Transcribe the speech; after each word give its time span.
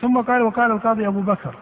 ثم 0.00 0.20
قال 0.20 0.42
وقال 0.42 0.70
القاضي 0.70 1.06
أبو 1.06 1.20
بكر 1.20 1.54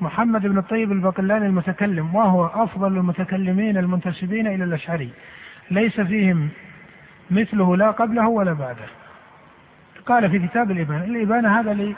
محمد 0.00 0.46
بن 0.46 0.58
الطيب 0.58 0.92
البقلاني 0.92 1.46
المتكلم 1.46 2.14
وهو 2.14 2.46
أفضل 2.46 2.96
المتكلمين 2.96 3.76
المنتسبين 3.76 4.46
إلى 4.46 4.64
الأشعري؟ 4.64 5.10
ليس 5.70 6.00
فيهم 6.00 6.48
مثله 7.30 7.76
لا 7.76 7.90
قبله 7.90 8.28
ولا 8.28 8.52
بعده. 8.52 8.86
قال 10.06 10.30
في 10.30 10.48
كتاب 10.48 10.70
الإبانة 10.70 11.04
الإبانة 11.04 11.60
هذا 11.60 11.94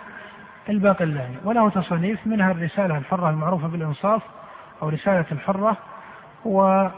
للباقلاني 0.68 1.36
وله 1.44 1.70
تصانيف 1.70 2.26
منها 2.26 2.50
الرسالة 2.50 2.98
الحرة 2.98 3.30
المعروفة 3.30 3.68
بالإنصاف 3.68 4.22
أو 4.82 4.88
رسالة 4.88 5.24
الحرة 5.32 5.76
ومنها 6.44 6.92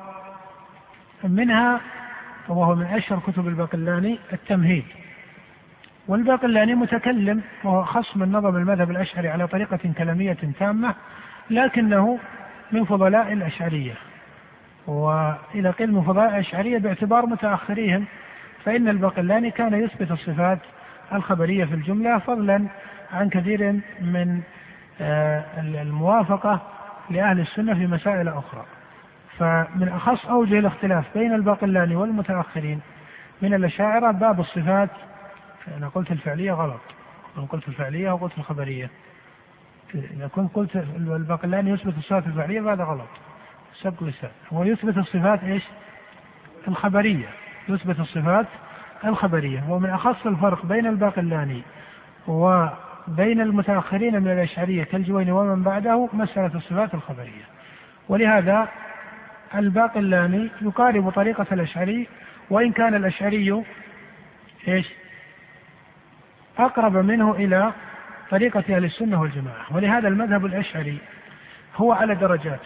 وهو 2.48 2.74
من 2.74 2.86
أشهر 2.86 3.18
كتب 3.18 3.48
الباقلاني 3.48 4.18
التمهيد. 4.32 4.84
والباقلاني 6.08 6.74
متكلم 6.74 7.42
وهو 7.64 7.84
خصم 7.84 8.22
النظم 8.22 8.56
المذهب 8.56 8.90
الأشعري 8.90 9.28
على 9.28 9.46
طريقة 9.46 9.78
كلامية 9.98 10.36
تامة 10.58 10.94
لكنه 11.50 12.18
من 12.72 12.84
فضلاء 12.84 13.32
الأشعرية. 13.32 13.94
وإذا 14.86 15.70
قيل 15.70 15.92
من 15.92 16.02
فضلاء 16.02 16.28
الأشعرية 16.28 16.78
باعتبار 16.78 17.26
متأخريهم 17.26 18.04
فإن 18.64 18.88
الباقلاني 18.88 19.50
كان 19.50 19.74
يثبت 19.74 20.10
الصفات 20.10 20.58
الخبرية 21.12 21.64
في 21.64 21.74
الجملة 21.74 22.18
فضلا 22.18 22.66
عن 23.12 23.28
كثير 23.28 23.72
من 24.00 24.40
آه، 25.00 25.44
الموافقة 25.58 26.60
لأهل 27.10 27.40
السنة 27.40 27.74
في 27.74 27.86
مسائل 27.86 28.28
أخرى. 28.28 28.64
فمن 29.38 29.88
أخص 29.88 30.26
أوجه 30.26 30.58
الاختلاف 30.58 31.04
بين 31.14 31.32
الباقلاني 31.32 31.96
والمتأخرين 31.96 32.80
من 33.42 33.54
الأشاعرة 33.54 34.10
باب 34.10 34.40
الصفات 34.40 34.90
أنا 35.68 35.88
قلت 35.88 36.12
الفعلية 36.12 36.52
غلط. 36.52 36.80
أنا 37.38 37.46
قلت 37.46 37.68
الفعلية 37.68 38.10
أو 38.10 38.16
قلت 38.16 38.38
الخبرية. 38.38 38.90
إذا 39.94 40.26
كنت 40.26 40.54
قلت 40.54 40.76
الباقلاني 40.96 41.70
يثبت 41.70 41.98
الصفات 41.98 42.26
الفعلية 42.26 42.60
فهذا 42.60 42.84
غلط. 42.84 43.08
سبق 43.74 44.02
لسان. 44.02 44.30
هو 44.52 44.64
يثبت 44.64 44.98
الصفات 44.98 45.44
إيش؟ 45.44 45.62
الخبرية. 46.68 47.28
يثبت 47.68 48.00
الصفات 48.00 48.46
الخبرية. 49.04 49.64
ومن 49.68 49.90
أخص 49.90 50.26
الفرق 50.26 50.66
بين 50.66 50.86
الباقلاني 50.86 51.62
وبين 52.28 53.40
المتأخرين 53.40 54.22
من 54.22 54.30
الأشعرية 54.30 54.84
كالجويني 54.84 55.32
ومن 55.32 55.62
بعده 55.62 56.08
مسألة 56.12 56.54
الصفات 56.54 56.94
الخبرية. 56.94 57.44
ولهذا 58.08 58.68
الباقلاني 59.54 60.50
يقارب 60.62 61.10
طريقة 61.10 61.46
الأشعري 61.52 62.08
وإن 62.50 62.72
كان 62.72 62.94
الأشعري 62.94 63.64
إيش؟ 64.68 65.03
أقرب 66.58 66.96
منه 66.96 67.32
إلى 67.32 67.72
طريقة 68.30 68.76
أهل 68.76 68.84
السنة 68.84 69.20
والجماعة. 69.20 69.66
ولهذا 69.70 70.08
المذهب 70.08 70.46
الأشعري 70.46 70.98
هو 71.76 71.92
على 71.92 72.14
درجات. 72.14 72.60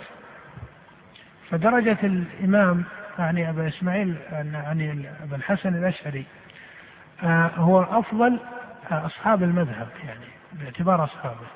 فدرجة 1.50 1.98
الإمام 2.02 2.84
يعني 3.18 3.50
أبا 3.50 3.68
إسماعيل 3.68 4.16
يعني 4.32 5.08
أبا 5.22 5.36
الحسن 5.36 5.74
الأشعري 5.74 6.24
آه، 7.22 7.50
هو 7.56 7.82
أفضل 7.82 8.38
أصحاب 8.90 9.42
المذهب 9.42 9.88
يعني 10.06 10.26
باعتبار 10.52 11.04
أصحابه. 11.04 11.46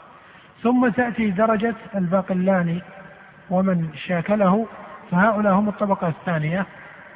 ثم 0.62 0.89
تأتي 0.89 1.30
درجة 1.30 1.74
الباقلاني 1.94 2.83
ومن 3.50 3.89
شاكله 3.94 4.67
فهؤلاء 5.11 5.52
هم 5.52 5.69
الطبقة 5.69 6.08
الثانية 6.08 6.67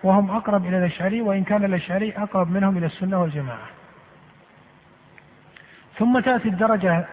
وهم 0.02 0.30
أقرب 0.30 0.66
إلى 0.66 0.78
الأشعري 0.78 1.20
وإن 1.20 1.44
كان 1.44 1.64
الأشعري 1.64 2.12
أقرب 2.16 2.50
منهم 2.50 2.78
إلى 2.78 2.86
السنة 2.86 3.22
والجماعة. 3.22 3.75
ثم 5.98 6.20
تأتي 6.20 6.48
الدرجة 6.48 7.04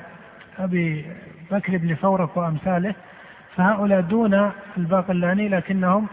أبي 0.60 1.06
بكر 1.52 1.78
بن 1.78 1.96
فورك 1.96 2.38
وأمثاله 2.38 2.96
فهؤلاء 3.56 4.02
دون 4.02 4.52
الباقلاني 4.78 5.50
لكنهم 5.50 6.08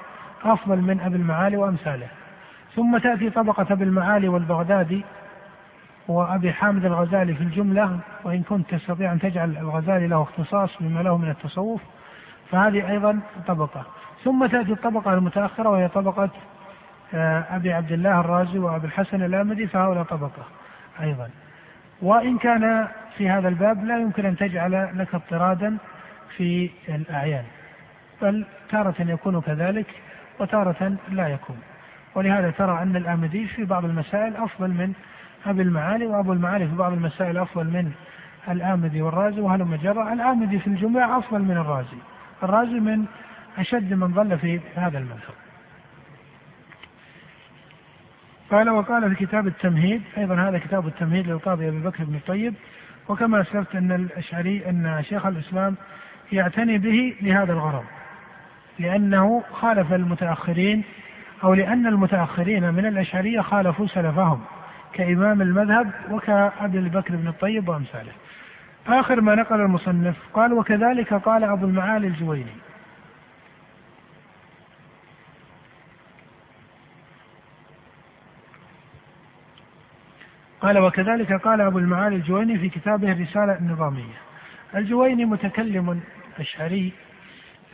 أفضل 0.44 0.76
من 0.76 1.00
أبي 1.00 1.16
المعالي 1.16 1.56
وأمثاله. 1.56 2.06
ثم 2.76 2.98
تأتي 2.98 3.30
طبقة 3.30 3.66
أبي 3.70 3.84
المعالي 3.84 4.28
والبغدادي 4.28 5.04
وأبي 6.08 6.52
حامد 6.52 6.84
الغزالي 6.84 7.34
في 7.34 7.40
الجملة 7.40 7.98
وإن 8.24 8.42
كنت 8.42 8.74
تستطيع 8.74 9.12
أن 9.12 9.18
تجعل 9.20 9.56
الغزالي 9.56 10.06
له 10.06 10.22
اختصاص 10.22 10.70
بما 10.80 11.00
له 11.00 11.16
من 11.16 11.30
التصوف 11.30 11.80
فهذه 12.50 12.90
أيضا 12.90 13.20
طبقة. 13.46 13.84
ثم 14.24 14.46
تأتي 14.46 14.72
الطبقة 14.72 15.14
المتأخرة 15.14 15.68
وهي 15.68 15.88
طبقة 15.88 16.30
آه، 17.14 17.44
أبي 17.50 17.72
عبد 17.72 17.92
الله 17.92 18.20
الرازي 18.20 18.58
وأبي 18.58 18.86
الحسن 18.86 19.22
الآمدي 19.22 19.66
فهؤلاء 19.66 20.04
طبقة 20.04 20.44
أيضا. 21.00 21.28
وإن 22.02 22.38
كان 22.38 22.88
في 23.16 23.30
هذا 23.30 23.48
الباب 23.48 23.84
لا 23.84 23.98
يمكن 23.98 24.26
أن 24.26 24.36
تجعل 24.36 24.98
لك 24.98 25.14
اضطرادا 25.14 25.76
في 26.36 26.70
الأعيان 26.88 27.44
بل 28.22 28.44
تارة 28.70 28.94
يكون 28.98 29.40
كذلك 29.40 29.86
وتارة 30.40 30.96
لا 31.10 31.28
يكون. 31.28 31.60
ولهذا 32.14 32.50
ترى 32.50 32.82
أن 32.82 32.96
الآمدي 32.96 33.46
في 33.46 33.64
بعض 33.64 33.84
المسائل 33.84 34.36
أفضل 34.36 34.68
من 34.68 34.92
أبي 35.46 35.62
المعالي 35.62 36.06
وأبو 36.06 36.32
المعالي 36.32 36.68
في 36.68 36.74
بعض 36.74 36.92
المسائل 36.92 37.38
أفضل 37.38 37.64
من 37.64 37.92
الآمدي 38.48 39.02
والرازي 39.02 39.40
وهلم 39.40 39.74
جرى؟ 39.74 40.12
الآمدي 40.12 40.58
في 40.58 40.66
الجملة 40.66 41.18
أفضل 41.18 41.42
من 41.42 41.56
الرازي. 41.56 41.98
الرازي 42.42 42.80
من 42.80 43.04
أشد 43.58 43.94
من 43.94 44.14
ظل 44.14 44.38
في 44.38 44.60
هذا 44.74 44.98
المذهب 44.98 45.49
قال 48.50 48.70
وقال 48.70 49.14
في 49.14 49.26
كتاب 49.26 49.46
التمهيد 49.46 50.02
أيضا 50.18 50.34
هذا 50.34 50.58
كتاب 50.58 50.86
التمهيد 50.86 51.26
للقاضي 51.28 51.68
أبي 51.68 51.80
بكر 51.80 52.04
بن 52.04 52.14
الطيب. 52.14 52.54
وكما 53.08 53.40
أسلفت 53.40 53.76
أن 53.76 53.92
الأشعري 53.92 54.68
أن 54.68 55.02
شيخ 55.02 55.26
الإسلام 55.26 55.74
يعتني 56.32 56.78
به 56.78 57.14
لهذا 57.22 57.52
الغرض 57.52 57.84
لأنه 58.78 59.42
خالف 59.52 59.92
المتأخرين 59.92 60.84
أو 61.44 61.54
لأن 61.54 61.86
المتأخرين 61.86 62.74
من 62.74 62.86
الأشعرية 62.86 63.40
خالفوا 63.40 63.86
سلفهم 63.86 64.40
كإمام 64.92 65.42
المذهب 65.42 65.90
وكأبي 66.10 66.88
بكر 66.88 67.16
بن 67.16 67.28
الطيب 67.28 67.68
وأمثاله. 67.68 68.12
آخر 68.86 69.20
ما 69.20 69.34
نقل 69.34 69.60
المصنف 69.60 70.16
قال 70.34 70.52
وكذلك 70.52 71.14
قال 71.14 71.44
أبو 71.44 71.66
المعالي 71.66 72.06
الجويني 72.06 72.52
قال 80.60 80.78
وكذلك 80.78 81.32
قال 81.32 81.60
أبو 81.60 81.78
المعالي 81.78 82.16
الجويني 82.16 82.58
في 82.58 82.68
كتابه 82.68 83.12
الرسالة 83.12 83.58
النظامية. 83.58 84.14
الجويني 84.74 85.24
متكلم 85.24 86.00
أشعري 86.38 86.92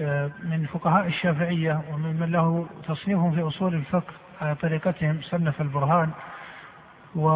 آه، 0.01 0.31
من 0.43 0.67
فقهاء 0.67 1.07
الشافعية 1.07 1.83
ومن 1.93 2.31
له 2.31 2.67
تصنيف 2.89 3.19
في 3.19 3.43
أصول 3.43 3.75
الفقه 3.75 4.13
على 4.41 4.55
طريقتهم 4.55 5.21
صنف 5.23 5.61
البرهان 5.61 6.11
و 7.15 7.29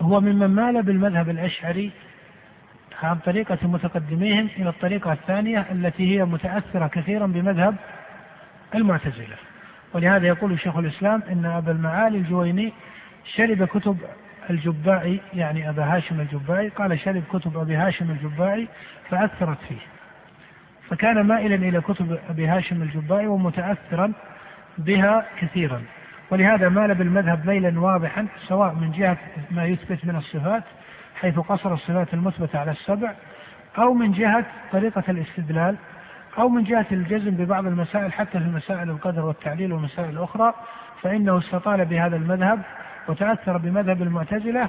هو 0.00 0.20
ممن 0.20 0.46
مال 0.46 0.82
بالمذهب 0.82 1.30
الأشعري 1.30 1.90
عن 3.02 3.18
طريقة 3.18 3.58
متقدميهم 3.62 4.48
إلى 4.56 4.68
الطريقة 4.68 5.12
الثانية 5.12 5.66
التي 5.72 6.18
هي 6.18 6.24
متأثرة 6.24 6.86
كثيرا 6.86 7.26
بمذهب 7.26 7.76
المعتزلة. 8.74 9.36
ولهذا 9.94 10.26
يقول 10.26 10.60
شيخ 10.60 10.76
الإسلام 10.76 11.22
إن 11.32 11.44
أبا 11.44 11.72
المعالي 11.72 12.18
الجويني 12.18 12.72
شرب 13.24 13.64
كتب 13.64 13.98
الجبائي 14.50 15.20
يعني 15.34 15.70
أبا 15.70 15.84
هاشم 15.84 16.20
الجبائي 16.20 16.68
قال 16.68 17.00
شرب 17.00 17.22
كتب 17.32 17.58
أبي 17.58 17.76
هاشم 17.76 18.10
الجبائي 18.10 18.68
فأثرت 19.10 19.58
فيه. 19.68 19.80
فكان 20.88 21.20
مائلا 21.20 21.54
إلى 21.54 21.80
كتب 21.80 22.18
أبي 22.30 22.46
هاشم 22.46 22.82
الجبائي 22.82 23.26
ومتأثرا 23.26 24.12
بها 24.78 25.26
كثيرا. 25.40 25.82
ولهذا 26.30 26.68
مال 26.68 26.94
بالمذهب 26.94 27.46
ميلا 27.46 27.80
واضحا 27.80 28.26
سواء 28.48 28.74
من 28.74 28.92
جهة 28.92 29.16
ما 29.50 29.64
يثبت 29.64 30.04
من 30.04 30.16
الصفات 30.16 30.62
حيث 31.20 31.38
قصر 31.38 31.74
الصفات 31.74 32.14
المثبتة 32.14 32.58
على 32.58 32.70
السبع 32.70 33.12
أو 33.78 33.94
من 33.94 34.12
جهة 34.12 34.44
طريقة 34.72 35.04
الاستدلال 35.08 35.76
أو 36.40 36.48
من 36.48 36.64
جهة 36.64 36.86
الجزم 36.92 37.30
ببعض 37.30 37.66
المسائل 37.66 38.12
حتى 38.12 38.38
في 38.38 38.44
مسائل 38.44 38.90
القدر 38.90 39.24
والتعليل 39.24 39.72
والمسائل 39.72 40.10
الأخرى 40.10 40.54
فإنه 41.02 41.38
استطال 41.38 41.84
بهذا 41.84 42.16
المذهب 42.16 42.62
وتأثر 43.08 43.56
بمذهب 43.56 44.02
المعتزلة 44.02 44.68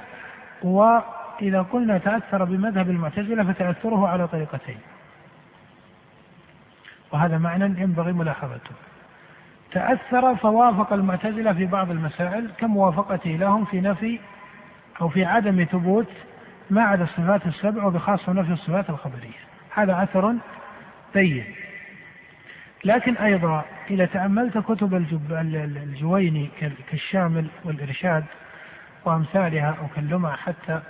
وإذا 0.62 1.62
قلنا 1.72 1.98
تأثر 1.98 2.44
بمذهب 2.44 2.90
المعتزلة 2.90 3.52
فتأثره 3.52 4.08
على 4.08 4.28
طريقتين. 4.28 4.78
وهذا 7.12 7.38
معنى 7.38 7.64
ينبغي 7.64 8.12
ملاحظته. 8.12 8.74
تأثر 9.72 10.36
فوافق 10.36 10.92
المعتزلة 10.92 11.52
في 11.52 11.66
بعض 11.66 11.90
المسائل 11.90 12.50
كموافقته 12.58 13.30
لهم 13.30 13.64
في 13.64 13.80
نفي 13.80 14.18
أو 15.00 15.08
في 15.08 15.24
عدم 15.24 15.64
ثبوت 15.64 16.08
ما 16.70 16.82
عدا 16.82 17.04
الصفات 17.04 17.46
السبع 17.46 17.84
وبخاصة 17.84 18.32
نفي 18.32 18.52
الصفات 18.52 18.90
الخبرية. 18.90 19.42
هذا 19.70 20.02
أثر 20.02 20.34
بين 21.14 21.44
لكن 22.84 23.16
أيضا 23.16 23.64
إذا 23.90 24.06
تأملت 24.06 24.58
كتب 24.58 24.94
الجويني 25.82 26.48
كالشامل 26.90 27.46
والإرشاد 27.64 28.24
وأمثالها 29.04 29.76
أو 29.80 29.86
كاللمع 29.96 30.36
حتى 30.36 30.80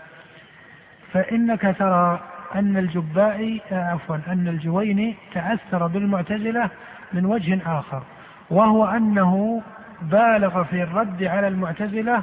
فإنك 1.12 1.76
ترى 1.78 2.20
أن 2.54 2.76
الجبائي 2.76 3.60
عفوا 3.72 4.16
أن 4.28 4.48
الجويني 4.48 5.14
تأثر 5.34 5.86
بالمعتزلة 5.86 6.70
من 7.12 7.26
وجه 7.26 7.78
آخر 7.78 8.02
وهو 8.50 8.84
أنه 8.86 9.62
بالغ 10.02 10.64
في 10.64 10.82
الرد 10.82 11.24
على 11.24 11.48
المعتزلة 11.48 12.22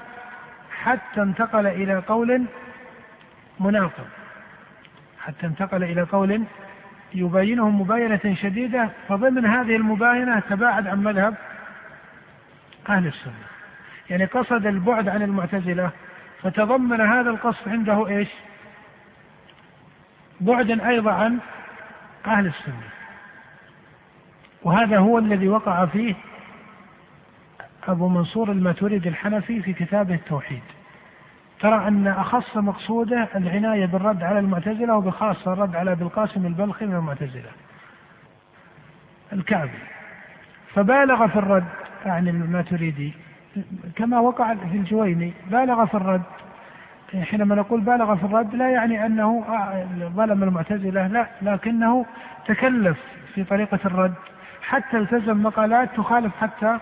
حتى 0.72 1.22
انتقل 1.22 1.68
إلى 1.68 1.96
قول 1.96 2.46
مناقض. 3.60 4.08
حتى 5.20 5.48
انتقل 5.48 5.84
إلى 5.84 6.02
قول 6.02 6.44
يباينهم 7.14 7.82
مباينة 7.82 8.36
شديدة 8.42 8.90
فضمن 9.08 9.46
هذه 9.46 9.76
المباينة 9.76 10.40
تباعد 10.40 10.88
عن 10.88 11.04
مذهب 11.04 11.36
أهل 12.90 13.08
السنة 13.08 13.50
يعني 14.10 14.26
قصد 14.26 14.66
البعد 14.66 15.10
عن 15.10 15.22
المعتزلة 15.22 15.92
فتضمن 16.42 17.02
هذا 17.02 17.30
القصد 17.30 17.70
عنده 17.70 18.08
إيش؟ 18.08 18.30
بعدا 20.42 20.90
أيضا 20.90 21.12
عن 21.12 21.40
أهل 22.26 22.46
السنة. 22.46 22.90
وهذا 24.64 24.98
هو 24.98 25.18
الذي 25.18 25.48
وقع 25.48 25.86
فيه 25.86 26.16
أبو 27.88 28.08
منصور 28.08 28.52
الماتريدي 28.52 29.10
الحنفي 29.10 29.62
في 29.62 29.74
كتابه 29.74 30.16
التوحيد. 30.16 30.62
ترى 31.60 31.88
أن 31.88 32.08
أخص 32.08 32.58
مقصوده 32.58 33.28
العناية 33.36 33.86
بالرد 33.86 34.24
على 34.24 34.40
المعتزلة 34.40 34.96
وبخاصه 34.96 35.54
الرد 35.54 35.76
على 35.76 35.92
أبي 35.92 36.04
القاسم 36.04 36.46
البلخي 36.46 36.86
من 36.86 36.96
المعتزلة. 36.96 37.50
الكعبي. 39.34 39.80
فبالغ 40.74 41.28
في 41.28 41.36
الرد 41.36 41.68
عن 42.06 42.28
الماتريدي 42.28 43.14
كما 43.96 44.20
وقع 44.20 44.56
في 44.56 44.78
الجويني 44.78 45.34
بالغ 45.52 45.86
في 45.86 45.94
الرد 45.94 46.22
حينما 47.24 47.56
نقول 47.56 47.82
بالغ 47.82 48.16
في 48.16 48.24
الرد 48.24 48.56
لا 48.56 48.70
يعني 48.70 49.06
أنه 49.06 49.46
ظلم 50.16 50.44
المعتزلة 50.44 51.08
لا 51.08 51.28
لكنه 51.42 52.06
تكلف 52.46 52.98
في 53.36 53.44
طريقة 53.44 53.80
الرد 53.86 54.14
حتى 54.62 54.98
التزم 54.98 55.44
مقالات 55.44 55.90
تخالف 55.96 56.36
حتى 56.42 56.80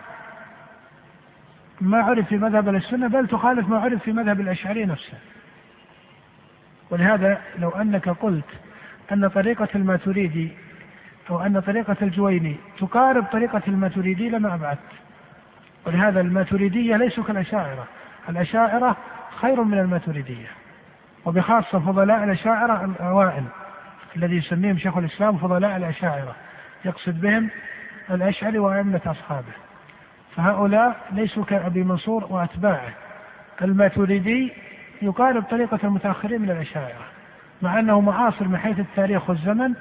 ما 1.82 1.98
عرف 1.98 2.28
في 2.28 2.38
مذهب 2.38 2.76
السنة 2.76 3.08
بل 3.08 3.28
تخالف 3.28 3.70
ما 3.70 3.80
عرف 3.80 4.04
في 4.04 4.12
مذهب 4.12 4.40
الاشعري 4.40 4.86
نفسه. 4.86 5.18
ولهذا 6.90 7.42
لو 7.60 7.70
أنك 7.70 8.10
قلت 8.10 8.50
أن 9.12 9.28
طريقة 9.28 9.68
الماتريدي 9.76 10.52
أو 11.30 11.42
أن 11.42 11.60
طريقة 11.60 11.96
الجويني 12.02 12.56
تقارب 12.80 13.26
طريقة 13.26 13.62
الماتريدي 13.68 14.30
لما 14.30 14.56
ابعدت. 14.56 14.80
ولهذا 15.86 16.22
الماتريدية 16.22 16.96
ليسوا 16.96 17.24
كالأشاعرة 17.24 17.88
الأشاعرة 18.30 18.98
خير 19.42 19.64
من 19.64 19.80
الماتريدية 19.80 20.48
وبخاصة 21.26 21.80
فضلاء 21.80 22.24
الأشاعرة 22.24 22.86
الأوائل 22.86 23.44
الذي 24.16 24.36
يسميهم 24.36 24.78
شيخ 24.78 24.98
الإسلام 24.98 25.38
فضلاء 25.38 25.78
الأشاعرة 25.78 26.36
يقصد 26.86 27.22
بهم 27.22 27.50
الأشعري 28.12 28.60
وأئمة 28.60 29.02
أصحابه 29.06 29.67
فهؤلاء 30.38 30.96
ليسوا 31.12 31.44
كأبي 31.44 31.84
منصور 31.84 32.26
وأتباعه. 32.30 32.94
الماتريدي 33.62 34.54
يقارب 35.02 35.44
طريقة 35.44 35.80
المتأخرين 35.84 36.42
من 36.42 36.50
الأشاعرة 36.50 37.06
مع 37.62 37.80
أنه 37.80 38.02
معاصر 38.02 38.48
من 38.48 38.58
حيث 38.58 38.80
التاريخ 38.80 39.30
والزمن 39.30 39.74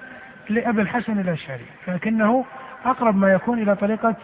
لأبي 0.50 0.82
الحسن 0.82 1.18
الأشعري 1.18 1.64
لكنه 1.88 2.44
أقرب 2.84 3.16
ما 3.16 3.32
يكون 3.32 3.62
إلى 3.62 3.76
طريقة 3.76 4.16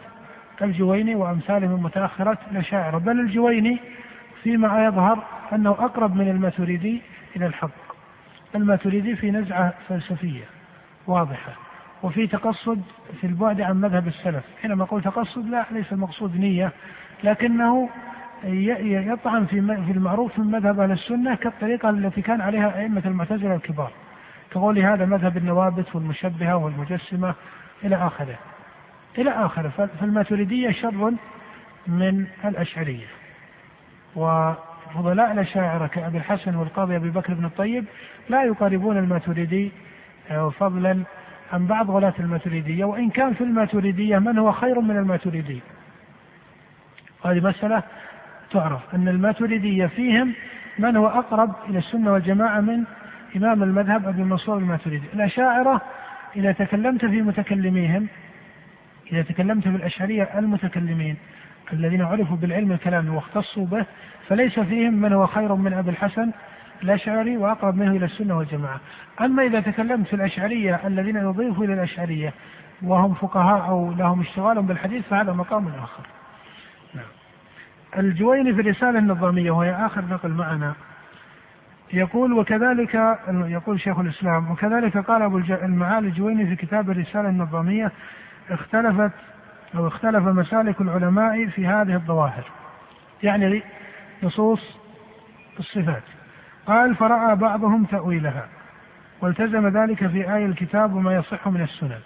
كالجويني 0.58 1.14
وأمثاله 1.14 1.76
من 1.76 1.82
متأخرة 1.82 2.38
الأشاعرة. 2.50 2.99
بل 2.99 3.20
الجويني 3.20 3.79
فيما 4.43 4.84
يظهر 4.84 5.25
أنه 5.52 5.70
أقرب 5.70 6.17
من 6.17 6.29
الماتريدي 6.29 7.02
إلى 7.37 7.46
الحق. 7.46 7.70
الماتريدي 8.55 9.17
في 9.17 9.31
نزعة 9.31 9.75
فلسفية 9.88 10.44
واضحة. 11.06 11.52
وفي 12.02 12.26
تقصد 12.26 12.82
في 13.20 13.26
البعد 13.26 13.60
عن 13.60 13.81
مذهب 13.81 14.06
السلف. 14.06 14.44
حينما 14.62 14.84
أقول 14.84 15.02
تقصد 15.02 15.46
لا 15.46 15.66
ليس 15.70 15.93
المقصود 15.93 16.37
نية 16.37 16.72
لكنه 17.25 17.88
يطعن 18.44 19.46
في 19.46 19.58
المعروف 19.90 20.38
من 20.38 20.50
مذهب 20.50 20.81
أهل 20.81 20.93
السنة 20.93 21.34
كالطريقة 21.34 21.90
التي 21.90 22.22
كان 22.22 22.40
عليها 22.40 22.81
أئمة 22.81 23.02
المعتزلة 23.04 23.54
الكبار 23.54 23.90
كقول 24.50 24.78
هذا 24.78 25.04
مذهب 25.04 25.37
النوابت 25.37 25.94
والمشبهة 25.96 26.56
والمجسمة 26.56 27.34
إلى 27.84 27.96
آخره. 27.96 28.38
إلى 29.19 29.31
آخره. 29.31 29.88
فالماتريدية 30.00 30.70
شر 30.70 31.12
من 31.87 32.26
الأشعرية. 32.44 33.06
وفضلاء 34.16 35.32
الأشاعرة 35.32 35.87
كأبي 35.87 36.19
الحسن 36.19 36.55
والقاضي 36.56 36.96
أبي 36.96 37.10
بكر 37.10 37.34
بن 37.34 37.44
الطيب 37.44 37.84
لا 38.28 38.44
يقاربون 38.44 38.98
الماتريدي 38.98 39.72
آه، 40.31 40.50
فضلا 40.50 41.02
عن 41.52 41.66
بعض 41.66 41.90
غلاة 41.90 42.14
الماتريدية 42.19 42.84
وإن 42.84 43.10
كان 43.10 43.34
في 43.34 43.44
الماتريدية 43.44 44.19
من 44.19 44.38
هو 44.38 44.52
خير 44.52 44.81
من 44.81 44.96
الماتريدي 44.96 45.60
هذه 47.25 47.40
مسألة 47.40 47.82
تعرف 48.50 48.94
أن 48.94 49.08
الماتريدية 49.08 49.87
فيهم 49.87 50.32
من 50.78 50.96
هو 50.96 51.06
أقرب 51.08 51.54
إلى 51.69 51.78
السنة 51.78 52.12
والجماعة 52.12 52.60
من 52.60 52.84
إمام 53.37 53.62
المذهب 53.62 54.08
أبي 54.08 54.22
منصور 54.22 54.58
الماتريدي. 54.58 55.06
الأشاعرة 55.14 55.81
إذا 56.37 56.52
تكلمت 56.52 57.04
في 57.04 57.22
متكلميهم 57.22 58.08
إذا 59.12 59.22
تكلمت 59.22 59.69
بالأشعرية 59.69 60.38
المتكلمين 60.38 61.16
الذين 61.72 62.02
عرفوا 62.02 62.37
بالعلم 62.37 62.72
الكلامي 62.72 63.10
واختصوا 63.10 63.66
به 63.66 63.87
فليس 64.28 64.60
فيهم 64.60 64.94
من 64.94 65.12
هو 65.12 65.26
خير 65.26 65.55
من 65.55 65.72
أبي 65.72 65.90
الحسن 65.90 66.31
الأشعري 66.82 67.37
وأقرب 67.37 67.76
منه 67.76 67.96
إلى 67.96 68.05
السنة 68.05 68.38
والجماعة. 68.38 68.81
أما 69.20 69.43
إذا 69.43 69.61
تكلمت 69.61 70.06
في 70.06 70.17
الأشعرية 70.17 70.81
الذين 70.87 71.17
يضيفوا 71.17 71.64
إلى 71.64 71.75
الأشعرية 71.75 72.32
وهم 72.82 73.14
فقهاء 73.14 73.69
أو 73.69 73.93
لهم 73.93 74.20
اشتغال 74.20 74.62
بالحديث 74.62 75.08
فهذا 75.08 75.32
مقام 75.32 75.69
آخر. 75.69 76.06
نعم. 76.94 77.05
الجويني 77.99 78.55
في 78.55 78.61
الرسالة 78.61 78.99
النظامية 78.99 79.50
وهي 79.50 79.70
آخر 79.70 80.05
نقل 80.05 80.31
معنا 80.31 80.75
يقول 81.93 82.32
وكذلك 82.32 83.19
يقول 83.29 83.81
شيخ 83.81 83.99
الإسلام 83.99 84.50
وكذلك 84.50 84.99
قال 84.99 85.23
أبو 85.23 85.38
المعالي 85.38 86.08
الجويني 86.08 86.46
في 86.46 86.56
كتاب 86.56 86.90
الرسالة 86.90 87.29
النظامية 87.29 87.93
اختلفت 88.50 89.12
أو 89.75 89.87
اختلف 89.87 90.25
مسالك 90.25 90.81
العلماء 90.81 91.46
في 91.46 91.67
هذه 91.67 91.94
الظواهر 91.94 92.44
يعني 93.22 93.62
نصوص 94.22 94.79
الصفات. 95.58 96.03
قال 96.66 96.94
فرأى 96.94 97.36
بعضهم 97.36 97.84
تأويلها 97.84 98.48
والتزم 99.20 99.69
ذلك 99.69 100.06
في 100.06 100.34
آية 100.34 100.46
الكتاب 100.46 100.94
وما 100.94 101.14
يصح 101.14 101.48
من 101.48 101.60
السنن. 101.62 102.00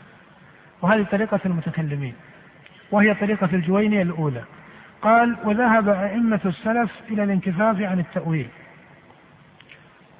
وهذه 0.82 1.02
طريقة 1.02 1.40
المتكلمين 1.46 2.14
وهي 2.90 3.14
طريقة 3.14 3.48
الجويني 3.52 4.02
الأولى. 4.02 4.42
قال 5.02 5.36
وذهب 5.44 5.88
أئمة 5.88 6.40
السلف 6.44 6.90
إلى 7.10 7.24
الانكفاف 7.24 7.80
عن 7.80 7.98
التأويل 7.98 8.48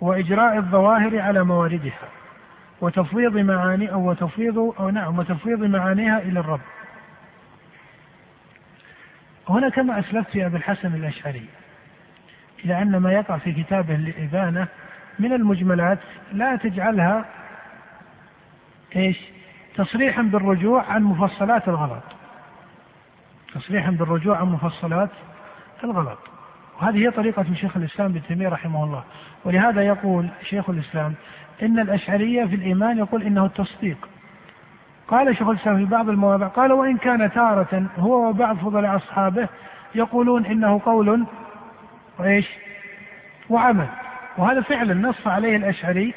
وإجراء 0.01 0.57
الظواهر 0.57 1.21
على 1.21 1.45
مواردها 1.45 2.09
وتفويض 2.81 3.37
معاني 3.37 3.93
أو 3.93 4.11
وتفويض 4.11 4.59
أو 4.59 4.91
نعم 4.91 5.19
وتفويض 5.19 5.63
معانيها 5.63 6.19
إلى 6.19 6.41
الرب. 6.41 6.61
هنا 9.49 9.69
كما 9.69 9.99
أسلفت 9.99 10.31
في 10.31 10.47
أبي 10.47 10.57
الحسن 10.57 10.95
الأشعري 10.95 11.47
إلى 12.67 12.83
أن 12.83 12.97
ما 12.97 13.13
يقع 13.13 13.39
في 13.39 13.53
كتابه 13.53 13.95
الإبانة 13.95 14.69
من 15.19 15.33
المجملات 15.33 15.99
لا 16.33 16.57
تجعلها 16.57 17.25
إيش؟ 18.97 19.19
تصريحا 19.77 20.23
بالرجوع 20.23 20.85
عن 20.85 21.03
مفصلات 21.03 21.69
الغلط. 21.69 22.03
تصريحا 23.55 23.91
بالرجوع 23.91 24.39
عن 24.39 24.47
مفصلات 24.47 25.11
الغلط. 25.85 26.19
وهذه 26.81 26.97
هي 26.97 27.11
طريقة 27.11 27.55
شيخ 27.55 27.77
الإسلام 27.77 28.11
ابن 28.11 28.23
تيمية 28.23 28.49
رحمه 28.49 28.85
الله 28.85 29.05
ولهذا 29.45 29.83
يقول 29.83 30.29
شيخ 30.43 30.71
الإسلام 30.71 31.15
إن 31.63 31.79
الأشعرية 31.79 32.45
في 32.45 32.55
الإيمان 32.55 32.99
يقول 32.99 33.23
إنه 33.23 33.45
التصديق 33.45 34.09
قال 35.09 35.37
شيخ 35.37 35.49
الإسلام 35.49 35.77
في 35.77 35.85
بعض 35.85 36.09
المواضع 36.09 36.47
قال 36.47 36.73
وإن 36.73 36.97
كان 36.97 37.33
تارة 37.33 37.87
هو 37.99 38.29
وبعض 38.29 38.57
فضلاء 38.57 38.97
أصحابه 38.97 39.49
يقولون 39.95 40.47
إنه 40.47 40.81
قول 40.85 41.27
وإيش 42.19 42.49
وعمل. 43.51 43.87
وهذا 44.37 44.61
فعلا 44.61 44.95
نص 44.95 45.27
عليه 45.27 45.57
الأشعري 45.57 46.15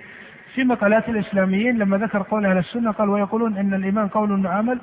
في 0.55 0.63
مقالات 0.63 1.09
الإسلاميين 1.09 1.77
لما 1.77 1.97
ذكر 1.97 2.21
قول 2.21 2.45
أهل 2.45 2.57
السنة 2.57 2.91
قال 2.91 3.09
ويقولون 3.09 3.57
إن 3.57 3.73
الإيمان 3.73 4.07
قول 4.07 4.45
وعمل 4.45 4.79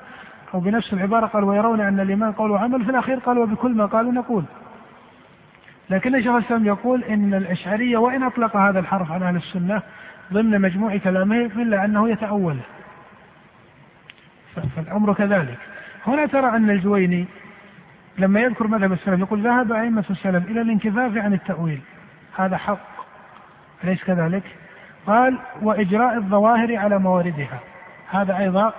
أو 0.54 0.61
بنفس 0.61 0.92
العبارة 0.92 1.26
قال 1.26 1.44
ويرون 1.44 1.80
أن 1.80 2.00
الإيمان 2.00 2.32
قول 2.32 2.50
وعمل 2.50 2.85
في 2.85 2.90
الأخير 2.90 3.18
قال 3.18 3.38
وبكل 3.38 3.75
ما 3.75 3.87
قالوا 3.87 4.12
نقول. 4.12 4.44
لكن 5.90 6.23
شيخ 6.23 6.35
الإسلام 6.35 6.66
يقول 6.66 7.04
إن 7.04 7.35
الأشعرية 7.35 7.96
وإن 7.96 8.23
أطلق 8.23 8.56
هذا 8.56 8.78
الحرف 8.78 9.12
على 9.12 9.28
أهل 9.28 9.37
السنة 9.37 9.82
ضمن 10.32 10.61
مجموع 10.61 10.96
كلامه 10.96 11.37
إلا 11.37 11.85
أنه 11.85 12.11
يتأول. 12.11 12.56
فالأمر 14.76 15.14
كذلك. 15.14 15.58
هنا 16.06 16.26
ترى 16.26 16.49
أن 16.49 16.70
الجويني 16.70 17.26
لما 18.18 18.40
يذكر 18.40 18.66
مذهب 18.66 18.92
السلف 18.92 19.20
يقول 19.20 19.42
ذهب 19.42 19.73
أئمة 19.73 20.04
السلف 20.11 20.50
إلى 20.50 20.61
الانكفاف 20.61 21.16
عن 21.16 21.32
التأويل. 21.32 21.80
هذا 22.37 22.56
حق. 22.56 22.96
أليس 23.85 24.04
كذلك؟ 24.04 24.42
قال 25.06 25.38
وإجراء 25.62 26.16
الظواهر 26.16 26.76
على 26.76 26.99
مواردها. 26.99 27.61
هذا 28.11 28.38
أيضا 28.38 28.73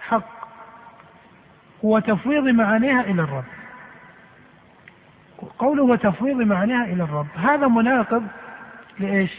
حق. 0.00 0.48
وتفويض 1.82 2.48
معانيها 2.48 3.00
إلى 3.00 3.22
الرب. 3.22 3.44
قوله 5.58 5.82
وتفويض 5.82 6.36
معانيها 6.36 6.84
إلى 6.84 7.02
الرب. 7.02 7.26
هذا 7.36 7.68
مناقض 7.68 8.26
لإيش؟ 8.98 9.30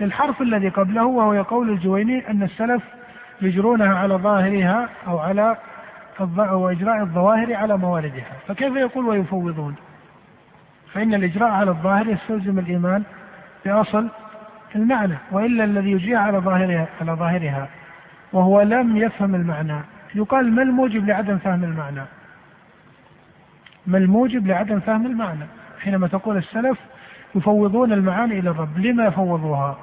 للحرف 0.00 0.42
الذي 0.42 0.68
قبله 0.68 1.04
وهو 1.04 1.42
قول 1.42 1.70
الجويني 1.70 2.30
أن 2.30 2.42
السلف 2.42 2.82
يجرونها 3.42 3.94
على 3.98 4.14
ظاهرها 4.14 4.88
أو 5.06 5.18
على 5.18 5.56
وإجراء 6.20 7.00
الظواهر 7.00 7.54
على 7.54 7.76
مواردها. 7.76 8.32
فكيف 8.48 8.76
يقول 8.76 9.06
ويفوضون؟ 9.06 9.74
فإن 10.92 11.14
الإجراء 11.14 11.50
على 11.50 11.70
الظاهر 11.70 12.08
يستلزم 12.08 12.58
الإيمان 12.58 13.02
بأصل 13.64 14.08
المعنى 14.74 15.14
وإلا 15.30 15.64
الذي 15.64 15.90
يجريها 15.90 16.18
على 16.18 16.38
ظاهرها 16.38 16.86
على 17.00 17.12
ظاهرها 17.12 17.68
وهو 18.32 18.62
لم 18.62 18.96
يفهم 18.96 19.34
المعنى. 19.34 19.80
يقال 20.14 20.52
ما 20.52 20.62
الموجب 20.62 21.06
لعدم 21.06 21.38
فهم 21.38 21.64
المعنى؟ 21.64 22.02
ما 23.86 23.98
الموجب 23.98 24.46
لعدم 24.46 24.80
فهم 24.80 25.06
المعنى؟ 25.06 25.44
حينما 25.80 26.08
تقول 26.08 26.36
السلف 26.36 26.78
يفوضون 27.34 27.92
المعاني 27.92 28.38
إلى 28.38 28.50
الرب 28.50 28.78
لما 28.78 29.10
فوضوها؟ 29.10 29.76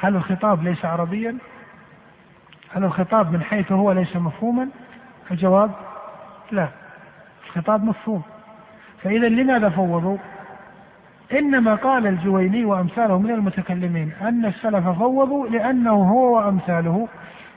هل 0.00 0.16
الخطاب 0.16 0.62
ليس 0.62 0.84
عربيا؟ 0.84 1.36
هل 2.74 2.84
الخطاب 2.84 3.32
من 3.32 3.42
حيث 3.42 3.72
هو 3.72 3.92
ليس 3.92 4.16
مفهوما؟ 4.16 4.68
الجواب 5.30 5.70
لا. 6.50 6.68
الخطاب 7.46 7.84
مفهوم. 7.84 8.22
فإذا 9.02 9.28
لماذا 9.28 9.68
فوضوا؟ 9.68 10.18
إنما 11.32 11.74
قال 11.74 12.06
الجويني 12.06 12.64
وأمثاله 12.64 13.18
من 13.18 13.30
المتكلمين 13.30 14.12
أن 14.22 14.44
السلف 14.44 14.88
فوضوا 14.88 15.48
لأنه 15.48 15.90
هو 15.90 16.36
وأمثاله 16.36 17.08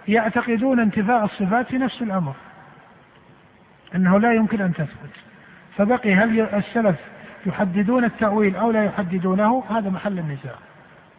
يعتقدون 0.07 0.79
انتفاء 0.79 1.23
الصفات 1.23 1.67
في 1.67 1.77
نفس 1.77 2.01
الأمر. 2.01 2.33
أنه 3.95 4.19
لا 4.19 4.33
يمكن 4.33 4.61
أن 4.61 4.73
تثبت. 4.73 5.11
فبقي 5.77 6.13
هل 6.15 6.39
السلف 6.41 6.95
يحددون 7.45 8.03
التأويل 8.03 8.55
أو 8.55 8.71
لا 8.71 8.85
يحددونه؟ 8.85 9.63
هذا 9.69 9.89
محل 9.89 10.19
النزاع. 10.19 10.55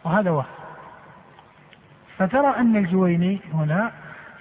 وهذا 0.05 0.31
وهم. 0.31 0.66
فترى 2.19 2.57
أن 2.57 2.77
الجويني 2.77 3.41
هنا 3.55 3.93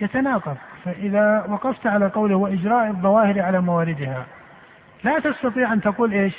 يتناقض 0.01 0.57
فإذا 0.85 1.45
وقفت 1.49 1.87
على 1.87 2.07
قوله 2.07 2.35
وإجراء 2.35 2.87
الظواهر 2.87 3.41
على 3.41 3.61
مواردها 3.61 4.25
لا 5.03 5.19
تستطيع 5.19 5.73
أن 5.73 5.81
تقول 5.81 6.13
إيش؟ 6.13 6.35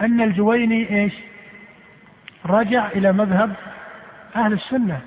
أن 0.00 0.20
الجويني 0.20 1.02
إيش؟ 1.02 1.14
رجع 2.46 2.86
إلى 2.86 3.12
مذهب 3.12 3.52
أهل 4.36 4.52
السنة. 4.52 5.00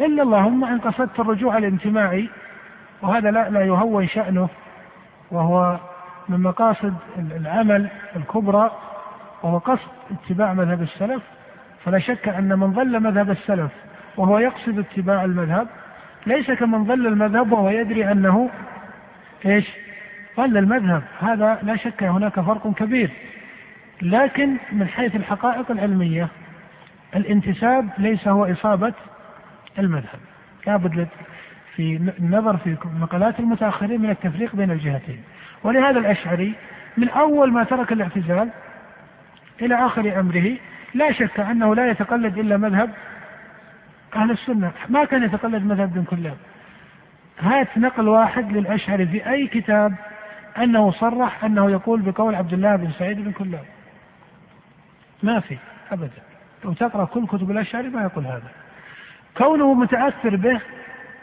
إلا 0.00 0.22
اللهم 0.22 0.64
إن 0.64 0.78
قصدت 0.78 1.20
الرجوع 1.20 1.58
الانتمائي 1.58 2.28
وهذا 3.02 3.30
لا, 3.30 3.50
لا 3.50 3.60
يهون 3.60 4.08
شأنه 4.08 4.48
وهو 5.30 5.78
من 6.28 6.40
مقاصد 6.40 6.94
العمل 7.18 7.88
الكبرى 8.16 8.70
وهو 9.42 9.58
قصد 9.58 9.88
اتباع 10.10 10.54
مذهب 10.54 10.82
السلف. 10.82 11.22
فلا 11.84 11.98
شك 11.98 12.28
أن 12.28 12.58
من 12.58 12.72
ظل 12.72 13.00
مذهب 13.00 13.30
السلف 13.30 13.70
وهو 14.16 14.38
يقصد 14.38 14.78
اتباع 14.78 15.24
المذهب. 15.24 15.68
ليس 16.26 16.50
كمن 16.50 16.84
ظل 16.84 17.06
المذهب 17.06 17.52
وهو 17.52 17.68
يدري 17.68 18.12
أنه 18.12 18.50
إيش؟ 19.46 19.66
ظل 20.36 20.56
المذهب. 20.56 21.02
هذا 21.20 21.58
لا 21.62 21.76
شك 21.76 22.02
هناك 22.02 22.40
فرق 22.40 22.74
كبير. 22.74 23.10
لكن 24.02 24.56
من 24.72 24.88
حيث 24.88 25.16
الحقائق 25.16 25.70
العلمية 25.70 26.28
الانتساب 27.16 27.88
ليس 27.98 28.28
هو 28.28 28.44
إصابة 28.44 28.92
المذهب. 29.78 30.18
لابد 30.66 31.08
في 31.76 32.10
النظر 32.18 32.56
في 32.56 32.76
مقالات 33.00 33.40
المتأخرين 33.40 34.00
من 34.00 34.10
التفريق 34.10 34.56
بين 34.56 34.70
الجهتين. 34.70 35.20
ولهذا 35.64 35.98
الأشعري 35.98 36.54
من 36.96 37.08
أول 37.08 37.52
ما 37.52 37.64
ترك 37.64 37.92
الاعتزال 37.92 38.48
إلى 39.62 39.74
آخر 39.86 40.20
أمره 40.20 40.56
لا 40.94 41.12
شك 41.12 41.40
أنه 41.40 41.74
لا 41.74 41.90
يتقلد 41.90 42.38
إلا 42.38 42.56
مذهب 42.56 42.90
أهل 44.16 44.30
السنة 44.30 44.72
ما 44.88 45.04
كان 45.04 45.22
يتقلد 45.22 45.64
مذهب 45.64 45.96
ابن 45.96 46.04
كلاب 46.04 46.36
هات 47.40 47.78
نقل 47.78 48.08
واحد 48.08 48.52
للأشعري 48.52 49.06
في 49.06 49.30
أي 49.30 49.46
كتاب 49.46 49.94
أنه 50.58 50.90
صرح 50.90 51.44
أنه 51.44 51.70
يقول 51.70 52.00
بقول 52.00 52.34
عبد 52.34 52.52
الله 52.52 52.76
بن 52.76 52.90
سعيد 52.98 53.24
بن 53.24 53.32
كلاب. 53.32 53.64
ما 55.22 55.40
في 55.40 55.56
أبدا. 55.92 56.22
لو 56.64 56.72
تقرأ 56.72 57.04
كل 57.04 57.26
كتب 57.26 57.50
الأشعري 57.50 57.88
ما 57.88 58.02
يقول 58.02 58.24
هذا. 58.26 58.50
كونه 59.36 59.74
متأثر 59.74 60.36
به 60.36 60.60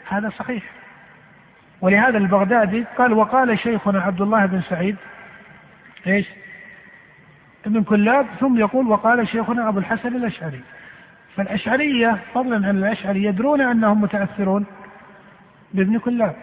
هذا 0.08 0.30
صحيح. 0.30 0.62
ولهذا 1.80 2.18
البغدادي 2.18 2.84
قال 2.98 3.12
وقال 3.12 3.58
شيخنا 3.58 4.02
عبد 4.02 4.20
الله 4.20 4.46
بن 4.46 4.60
سعيد 4.60 4.96
إيش؟ 6.06 6.26
ابن 7.66 7.82
كلاب 7.82 8.26
ثم 8.40 8.58
يقول 8.58 8.86
وقال 8.86 9.28
شيخنا 9.28 9.68
أبو 9.68 9.78
الحسن 9.78 10.16
الأشعري. 10.16 10.60
فالأشعرية 11.36 12.18
فضلا 12.34 12.68
عن 12.68 12.78
الاشعري 12.78 13.24
يدرون 13.24 13.60
أنهم 13.60 14.00
متأثرون 14.00 14.66
بابن 15.74 15.98
كلاب. 15.98 16.36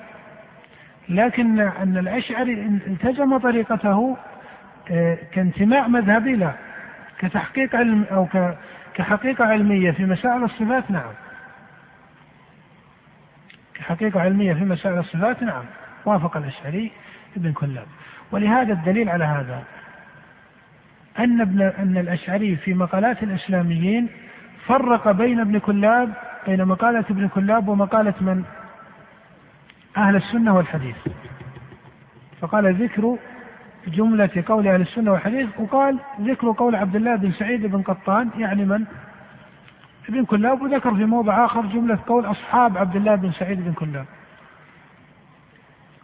لكن 1.09 1.59
أن 1.59 1.97
الاشعري 1.97 2.53
التزم 2.87 3.37
طريقته 3.37 4.17
آه، 4.91 5.17
كانتماء 5.31 5.87
مذهبي 5.87 6.35
لا. 6.35 6.51
كتحقيق 7.19 7.75
علم 7.75 8.05
أو 8.11 8.27
كحقيقة 8.95 9.45
علمية 9.45 9.91
في 9.91 10.05
مسائل 10.05 10.43
الصفات 10.43 10.91
نعم. 10.91 11.11
حقيقة 13.79 14.21
علمية 14.21 14.53
في 14.53 14.63
مسائل 14.63 14.97
الصفات 14.99 15.43
نعم. 15.43 15.63
وافق 16.05 16.37
الأشعري 16.37 16.91
ابن 17.37 17.51
كلاب. 17.51 17.87
ولهذا 18.31 18.73
الدليل 18.73 19.09
على 19.09 19.25
هذا 19.25 19.63
أن 21.19 21.41
ابن 21.41 21.61
أن 21.61 21.97
الأشعري 21.97 22.55
في 22.55 22.73
مقالات 22.73 23.23
الإسلاميين 23.23 24.09
فرق 24.67 25.11
بين 25.11 25.39
ابن 25.39 25.59
كلاب 25.59 26.13
بين 26.47 26.65
مقالة 26.65 27.05
ابن 27.09 27.27
كلاب 27.27 27.67
ومقالة 27.67 28.13
من؟ 28.21 28.43
أهل 29.97 30.15
السنة 30.15 30.55
والحديث 30.55 30.95
فقال 32.41 32.75
ذكر 32.75 33.17
جملة 33.87 34.43
قول 34.47 34.67
أهل 34.67 34.81
السنة 34.81 35.11
والحديث 35.11 35.49
وقال 35.59 35.99
ذكر 36.21 36.51
قول 36.51 36.75
عبد 36.75 36.95
الله 36.95 37.15
بن 37.15 37.31
سعيد 37.31 37.65
بن 37.65 37.81
قطان 37.81 38.29
يعني 38.37 38.65
من؟ 38.65 38.85
ابن 40.09 40.25
كلاب 40.25 40.61
وذكر 40.61 40.95
في 40.95 41.05
موضع 41.05 41.45
آخر 41.45 41.61
جملة 41.61 41.99
قول 42.07 42.25
أصحاب 42.25 42.77
عبد 42.77 42.95
الله 42.95 43.15
بن 43.15 43.31
سعيد 43.31 43.65
بن 43.65 43.73
كلاب 43.73 44.05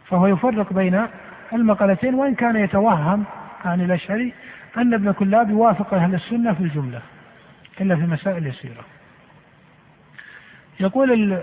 فهو 0.04 0.26
يفرق 0.26 0.72
بين 0.72 1.06
المقالتين 1.52 2.14
وإن 2.14 2.34
كان 2.34 2.56
يتوهم 2.56 3.24
عن 3.64 3.80
الأشعري 3.80 4.32
أن 4.76 4.94
ابن 4.94 5.12
كلاب 5.12 5.50
يوافق 5.50 5.94
أهل 5.94 6.14
السنة 6.14 6.52
في 6.52 6.60
الجملة 6.60 7.00
إلا 7.80 7.96
في 7.96 8.02
مسائل 8.02 8.46
يسيرة. 8.46 8.84
يقول 10.80 11.38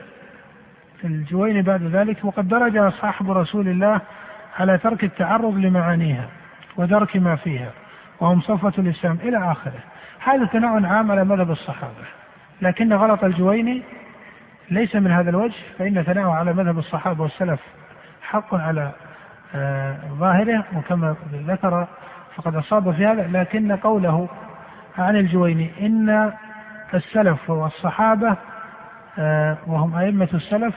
الجويني 1.04 1.62
بعد 1.62 1.84
ذلك 1.84 2.26
وقد 2.26 2.48
درج 2.48 2.94
صاحب 2.94 3.32
رسول 3.32 3.68
الله 3.68 4.02
على 4.60 4.78
ترك 4.78 5.04
التعرض 5.04 5.56
لمعانيها 5.58 6.30
ودرك 6.78 7.18
ما 7.18 7.36
فيها 7.36 7.72
وهم 8.20 8.42
صفوة 8.42 8.74
الإسلام 8.78 9.18
إلى 9.24 9.52
آخره. 9.52 9.80
هذا 10.20 10.46
ثناء 10.46 10.86
عام 10.86 11.12
على 11.12 11.24
مذهب 11.24 11.52
الصحابة. 11.52 12.06
لكن 12.62 12.94
غلط 12.94 13.24
الجويني 13.24 13.84
ليس 14.72 14.96
من 14.96 15.12
هذا 15.12 15.30
الوجه 15.30 15.56
فإن 15.78 16.04
ثناءه 16.04 16.32
على 16.32 16.54
مذهب 16.54 16.78
الصحابة 16.78 17.24
والسلف 17.24 17.60
حق 18.22 18.56
على 18.56 18.92
آه، 19.56 19.98
ظاهره 20.20 20.66
وكما 20.76 21.16
ذكر 21.34 21.88
فقد 22.36 22.56
أصاب 22.56 22.92
في 22.92 23.06
هذا 23.06 23.28
لكن 23.28 23.76
قوله 23.76 24.30
عن 24.98 25.16
الجويني. 25.16 25.72
إن 25.82 26.34
السلف 26.94 27.50
والصحابة 27.50 28.38
آه، 29.20 29.58
وهم 29.68 29.96
أئمة 29.96 30.30
السلف 30.34 30.76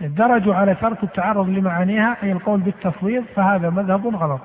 درجوا 0.00 0.54
على 0.54 0.74
ترك 0.74 1.04
التعرض 1.04 1.48
لمعانيها 1.48 2.16
أي 2.22 2.32
القول 2.32 2.60
بالتفويض 2.60 3.24
فهذا 3.36 3.70
مذهب 3.70 4.16
غلط. 4.16 4.40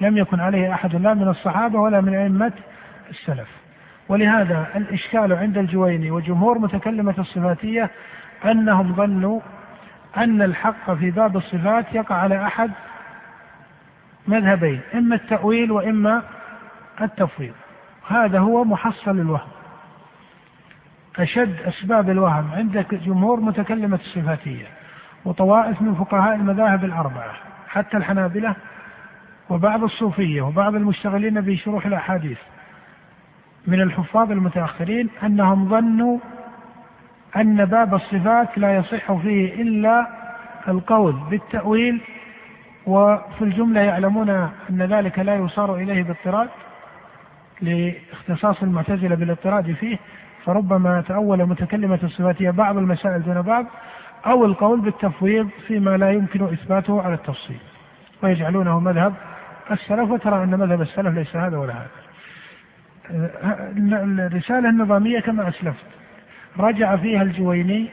لم 0.00 0.16
يكن 0.16 0.40
عليه 0.40 0.74
أحد 0.74 0.94
لا 0.96 1.14
من 1.14 1.28
الصحابة 1.28 1.80
ولا 1.80 2.00
من 2.00 2.14
أئمة 2.14 2.52
السلف. 3.10 3.48
ولهذا 4.08 4.66
الإشكال 4.76 5.32
عند 5.32 5.58
الجويني 5.58 6.10
وجمهور 6.10 6.58
متكلمة 6.58 7.14
الصفاتية 7.18 7.90
أنهم 8.44 8.94
ظنوا 8.94 9.40
أن 10.16 10.42
الحق 10.42 10.94
في 10.94 11.10
باب 11.10 11.36
الصفات 11.36 11.94
يقع 11.94 12.14
على 12.14 12.46
أحد 12.46 12.70
مذهبين 14.28 14.80
إما 14.94 15.14
التأويل 15.14 15.72
وإما 15.72 16.22
التفويض. 17.00 17.54
هذا 18.10 18.38
هو 18.38 18.64
محصل 18.64 19.10
الوهم. 19.10 19.48
أشد 21.18 21.62
أسباب 21.62 22.10
الوهم 22.10 22.50
عند 22.52 22.86
جمهور 22.92 23.40
متكلمة 23.40 23.96
الصفاتية 23.96 24.66
وطوائف 25.24 25.82
من 25.82 25.94
فقهاء 25.94 26.34
المذاهب 26.34 26.84
الأربعة 26.84 27.32
حتى 27.68 27.96
الحنابلة 27.96 28.56
وبعض 29.50 29.84
الصوفية 29.84 30.42
وبعض 30.42 30.74
المشتغلين 30.74 31.40
بشروح 31.40 31.86
الأحاديث 31.86 32.38
من 33.66 33.80
الحفاظ 33.80 34.30
المتأخرين 34.30 35.08
أنهم 35.22 35.68
ظنوا 35.68 36.18
أن 37.36 37.64
باب 37.64 37.94
الصفات 37.94 38.58
لا 38.58 38.76
يصح 38.76 39.12
فيه 39.12 39.62
إلا 39.62 40.06
القول 40.68 41.12
بالتأويل 41.30 42.00
وفي 42.86 43.42
الجملة 43.42 43.80
يعلمون 43.80 44.30
أن 44.70 44.82
ذلك 44.82 45.18
لا 45.18 45.34
يصار 45.34 45.74
إليه 45.76 46.02
باضطراد. 46.02 46.48
لاختصاص 47.62 48.62
المعتزلة 48.62 49.14
بالاضطراد 49.14 49.72
فيه 49.72 49.98
فربما 50.44 51.00
تأول 51.00 51.46
متكلمة 51.46 51.98
الصفات 52.02 52.42
هي 52.42 52.52
بعض 52.52 52.76
المسائل 52.76 53.22
دون 53.22 53.42
بعض 53.42 53.66
أو 54.26 54.44
القول 54.44 54.80
بالتفويض 54.80 55.48
فيما 55.66 55.96
لا 55.96 56.10
يمكن 56.10 56.44
إثباته 56.44 57.02
على 57.02 57.14
التفصيل. 57.14 57.58
ويجعلونه 58.22 58.80
مذهب 58.80 59.14
السلف 59.70 60.10
وترى 60.10 60.44
أن 60.44 60.58
مذهب 60.58 60.80
السلف 60.80 61.14
ليس 61.14 61.36
هذا 61.36 61.56
ولا 61.56 61.72
هذا. 61.72 61.90
الرسالة 64.26 64.68
النظامية 64.68 65.20
كما 65.20 65.48
أسلفت. 65.48 65.84
رجع 66.58 66.96
فيها 66.96 67.22
الجويني 67.22 67.88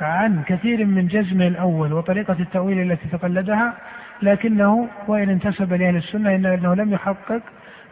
عن 0.00 0.42
كثير 0.42 0.84
من 0.84 1.06
جزمه 1.06 1.46
الأول 1.46 1.92
وطريقة 1.92 2.36
التأويل 2.40 2.92
التي 2.92 3.08
تقلدها 3.08 3.74
لكنه 4.22 4.88
وإن 5.08 5.28
انتسب 5.28 5.72
لأهل 5.72 5.96
السنة 5.96 6.34
إلا 6.34 6.54
أنه 6.54 6.74
لم 6.74 6.92
يحقق 6.92 7.42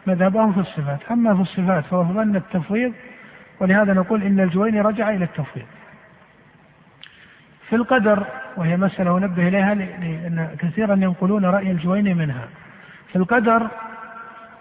مذهبهم 0.07 0.53
في 0.53 0.59
الصفات. 0.59 0.99
أما 1.11 1.35
في 1.35 1.41
الصفات 1.41 1.85
فهو 1.85 2.03
ظن 2.03 2.35
التفويض 2.35 2.93
ولهذا 3.59 3.93
نقول 3.93 4.23
إن 4.23 4.39
الجويني 4.39 4.81
رجع 4.81 5.09
إلى 5.09 5.23
التفويض. 5.25 5.65
في 7.69 7.75
القدر 7.75 8.25
وهي 8.57 8.77
مسألة 8.77 9.17
أنبه 9.17 9.47
إليها 9.47 9.73
لأن 9.73 10.55
كثيرا 10.59 10.93
ينقلون 10.93 11.45
رأي 11.45 11.71
الجويني 11.71 12.13
منها. 12.13 12.47
في 13.11 13.15
القدر 13.15 13.67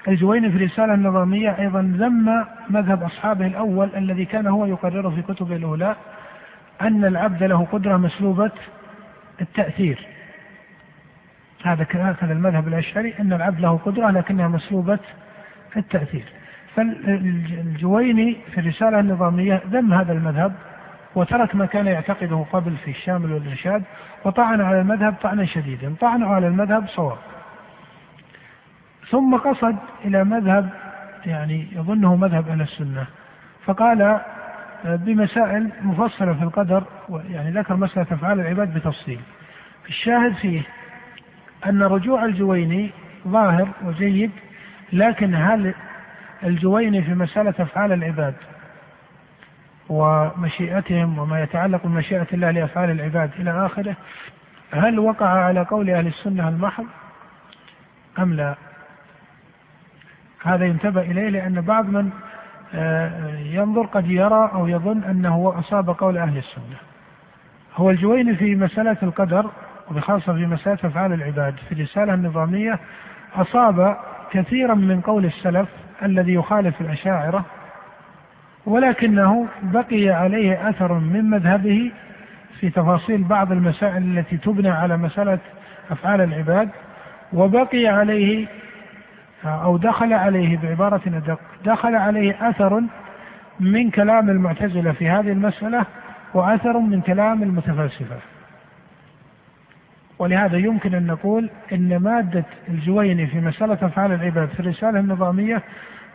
الجويني 0.08 0.50
في 0.50 0.56
الرسالة 0.56 0.94
النظامية 0.94 1.58
أيضا 1.58 1.80
ذم 1.80 2.44
مذهب 2.70 3.02
أصحابه 3.02 3.46
الأول 3.46 3.90
الذي 3.96 4.24
كان 4.24 4.46
هو 4.46 4.66
يقرره 4.66 5.10
في 5.10 5.22
كتبه 5.22 5.56
الأولى 5.56 5.96
أن 6.82 7.04
العبد 7.04 7.42
له 7.42 7.64
قدرة 7.72 7.96
مسلوبة 7.96 8.50
التأثير. 9.40 10.06
هذا 11.64 11.82
هكذا 11.82 12.32
المذهب 12.32 12.68
الأشعري 12.68 13.14
أن 13.20 13.32
العبد 13.32 13.60
له 13.60 13.78
قدرة 13.78 14.10
لكنها 14.10 14.48
مسلوبة 14.48 14.98
التأثير. 15.76 16.24
فالجويني 16.76 18.36
في 18.54 18.60
الرسالة 18.60 19.00
النظامية 19.00 19.62
ذم 19.70 19.92
هذا 19.92 20.12
المذهب 20.12 20.52
وترك 21.14 21.54
ما 21.54 21.66
كان 21.66 21.86
يعتقده 21.86 22.44
قبل 22.52 22.76
في 22.84 22.90
الشامل 22.90 23.32
والإرشاد 23.32 23.82
وطعن 24.24 24.60
على 24.60 24.80
المذهب 24.80 25.14
طعنا 25.22 25.44
شديدا 25.44 25.94
طعنه 26.00 26.26
على 26.26 26.46
المذهب 26.46 26.88
صواب. 26.88 27.18
ثم 29.10 29.36
قصد 29.36 29.76
إلى 30.04 30.24
مذهب 30.24 30.68
يعني 31.26 31.66
يظنه 31.72 32.16
مذهب 32.16 32.48
أهل 32.48 32.60
السنة 32.60 33.06
فقال 33.64 34.20
بمسائل 34.84 35.70
مفصلة 35.82 36.32
في 36.32 36.42
القدر 36.42 36.84
يعني 37.30 37.50
ذكر 37.50 37.76
مسألة 37.76 38.06
أفعال 38.10 38.40
العباد 38.40 38.74
بتفصيل. 38.74 39.20
الشاهد 39.88 40.34
فيه 40.34 40.62
أن 41.66 41.82
رجوع 41.82 42.24
الجويني 42.24 42.90
ظاهر 43.28 43.68
وجيد 43.84 44.30
لكن 44.92 45.34
هل 45.34 45.74
الجويني 46.42 47.02
في 47.02 47.14
مسألة 47.14 47.54
أفعال 47.58 47.92
العباد 47.92 48.34
ومشيئتهم 49.88 51.18
وما 51.18 51.42
يتعلق 51.42 51.86
بمشيئة 51.86 52.26
الله 52.32 52.50
لأفعال 52.50 52.90
العباد 52.90 53.30
إلى 53.38 53.66
آخره 53.66 53.96
هل 54.72 54.98
وقع 54.98 55.28
على 55.28 55.60
قول 55.60 55.90
أهل 55.90 56.06
السنة 56.06 56.48
المحض؟ 56.48 56.86
أم 58.18 58.34
لا؟ 58.34 58.54
هذا 60.42 60.64
ينتبه 60.64 61.00
إليه 61.00 61.28
لأن 61.28 61.60
بعض 61.60 61.86
من 61.86 62.10
آه، 62.74 63.36
ينظر 63.38 63.86
قد 63.86 64.10
يرى 64.10 64.50
أو 64.54 64.68
يظن 64.68 65.04
أنه 65.04 65.54
أصاب 65.58 65.90
قول 65.90 66.18
أهل 66.18 66.38
السنة. 66.38 66.76
هو 67.76 67.90
الجويني 67.90 68.36
في 68.36 68.54
مسألة 68.54 68.96
القدر 69.02 69.50
وبخاصة 69.90 70.32
في 70.32 70.46
مسألة 70.46 70.78
أفعال 70.84 71.12
العباد 71.12 71.54
في 71.68 71.72
الرسالة 71.72 72.14
النظامية 72.14 72.78
أصاب 73.34 73.96
كثيرا 74.32 74.74
من 74.74 75.00
قول 75.00 75.24
السلف 75.24 75.68
الذي 76.02 76.34
يخالف 76.34 76.80
الأشاعرة 76.80 77.44
ولكنه 78.66 79.48
بقي 79.62 80.08
عليه 80.08 80.68
أثر 80.68 80.92
من 80.92 81.30
مذهبه 81.30 81.90
في 82.60 82.70
تفاصيل 82.70 83.24
بعض 83.24 83.52
المسائل 83.52 84.18
التي 84.18 84.36
تبنى 84.36 84.68
على 84.68 84.96
مسألة 84.96 85.38
أفعال 85.90 86.20
العباد 86.20 86.68
وبقي 87.32 87.86
عليه 87.86 88.46
أو 89.44 89.76
دخل 89.76 90.12
عليه 90.12 90.58
بعبارة 90.58 91.02
أدق 91.06 91.40
دخل 91.64 91.94
عليه 91.94 92.48
أثر 92.48 92.82
من 93.60 93.90
كلام 93.90 94.30
المعتزلة 94.30 94.92
في 94.92 95.08
هذه 95.08 95.32
المسألة 95.32 95.86
وأثر 96.34 96.78
من 96.78 97.00
كلام 97.00 97.42
المتفلسفة. 97.42 98.16
ولهذا 100.18 100.56
يمكن 100.56 100.94
أن 100.94 101.06
نقول 101.06 101.50
أن 101.72 101.96
مادة 101.96 102.44
الجويني 102.68 103.26
في 103.26 103.40
مسألة 103.40 103.78
أفعال 103.82 104.12
العباد 104.12 104.48
في 104.48 104.60
الرسالة 104.60 105.00
النظامية 105.00 105.62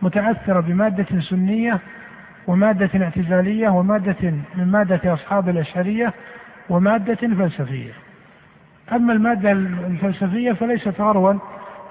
متأثرة 0.01 0.59
بمادة 0.59 1.19
سنية 1.19 1.79
ومادة 2.47 3.03
اعتزالية 3.03 3.69
ومادة 3.69 4.31
من 4.55 4.67
مادة 4.71 5.13
أصحاب 5.13 5.49
الأشعرية 5.49 6.13
ومادة 6.69 7.15
فلسفية. 7.15 7.91
أما 8.91 9.13
المادة 9.13 9.51
الفلسفية 9.51 10.51
فليست 10.51 11.01
غروا 11.01 11.33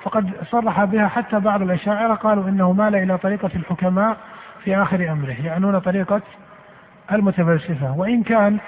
فقد 0.03 0.31
صرح 0.51 0.85
بها 0.85 1.09
حتى 1.09 1.40
بعض 1.40 1.62
الأشاعرة 1.62 2.14
قالوا 2.14 2.49
إنه 2.49 2.73
مال 2.73 2.95
إلى 2.97 3.19
طريقة 3.19 3.51
الحكماء 3.57 4.16
في 4.64 4.77
آخر 4.77 5.12
أمره 5.12 5.37
يعنون 5.45 5.79
طريقة 5.79 6.23
المتفلسفة. 7.12 7.92
وإن 7.99 8.23
كان 8.23 8.59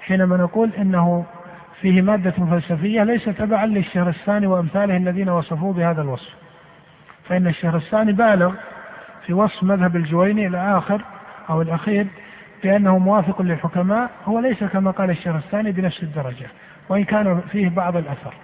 حينما 0.00 0.36
نقول 0.36 0.70
إنه 0.78 1.24
فيه 1.82 2.02
مادة 2.02 2.30
فلسفية 2.30 3.02
ليس 3.04 3.24
تبعا 3.24 3.66
للشهرستاني 3.66 4.46
وأمثاله 4.46 4.96
الذين 4.96 5.28
وصفوه 5.28 5.72
بهذا 5.72 6.02
الوصف. 6.02 6.34
فإن 7.28 7.46
الشهرستاني 7.46 8.12
بالغ 8.12 8.54
في 9.26 9.32
وصف 9.32 9.62
مذهب 9.62 9.96
الجويني 9.96 10.46
إلى 10.46 10.78
آخر 10.78 11.04
أو 11.50 11.62
الأخير 11.62 12.06
بأنه 12.62 12.98
موافق 12.98 13.42
للحكماء 13.42 14.10
هو 14.24 14.38
ليس 14.38 14.64
كما 14.64 14.90
قال 14.90 15.10
الشهرستاني 15.10 15.72
بنفس 15.72 16.02
الدرجة 16.02 16.46
وإن 16.88 17.04
كان 17.04 17.40
فيه 17.40 17.68
بعض 17.68 17.96
الأثر. 17.96 18.34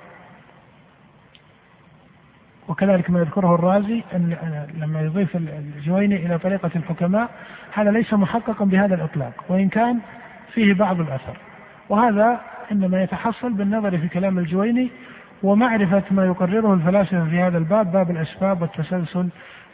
وكذلك 2.68 3.10
ما 3.10 3.20
يذكره 3.20 3.54
الرازي 3.54 4.02
أن 4.14 4.36
لما 4.74 5.00
يضيف 5.00 5.36
الجويني 5.36 6.26
إلى 6.26 6.38
طريقة 6.38 6.70
الحكماء 6.76 7.30
هذا 7.74 7.90
ليس 7.90 8.14
محققا 8.14 8.64
بهذا 8.64 8.94
الإطلاق 8.94 9.32
وإن 9.48 9.68
كان 9.68 9.98
فيه 10.54 10.74
بعض 10.74 11.00
الأثر. 11.00 11.36
وهذا 11.88 12.40
إنما 12.72 13.02
يتحصل 13.02 13.52
بالنظر 13.52 13.98
في 13.98 14.08
كلام 14.08 14.38
الجويني 14.38 14.90
ومعرفة 15.42 16.02
ما 16.10 16.26
يقرره 16.26 16.74
الفلاسفة 16.74 17.24
في 17.24 17.40
هذا 17.40 17.58
الباب 17.58 17.92
باب 17.92 18.10
الأسباب 18.10 18.62
والتسلسل 18.62 19.28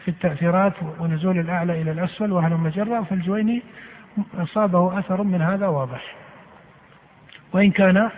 في 0.05 0.11
التأثيرات 0.11 0.73
ونزول 1.01 1.39
الأعلى 1.39 1.83
إلى 1.83 1.91
الأسفل 1.91 2.33
وهل 2.33 2.53
مجرة 2.53 3.03
فالجويني 3.03 3.63
أصابه 4.39 4.99
أثر 4.99 5.23
من 5.23 5.43
هذا 5.43 5.67
واضح. 5.67 6.15
وإن 7.53 7.71
كان 7.71 8.11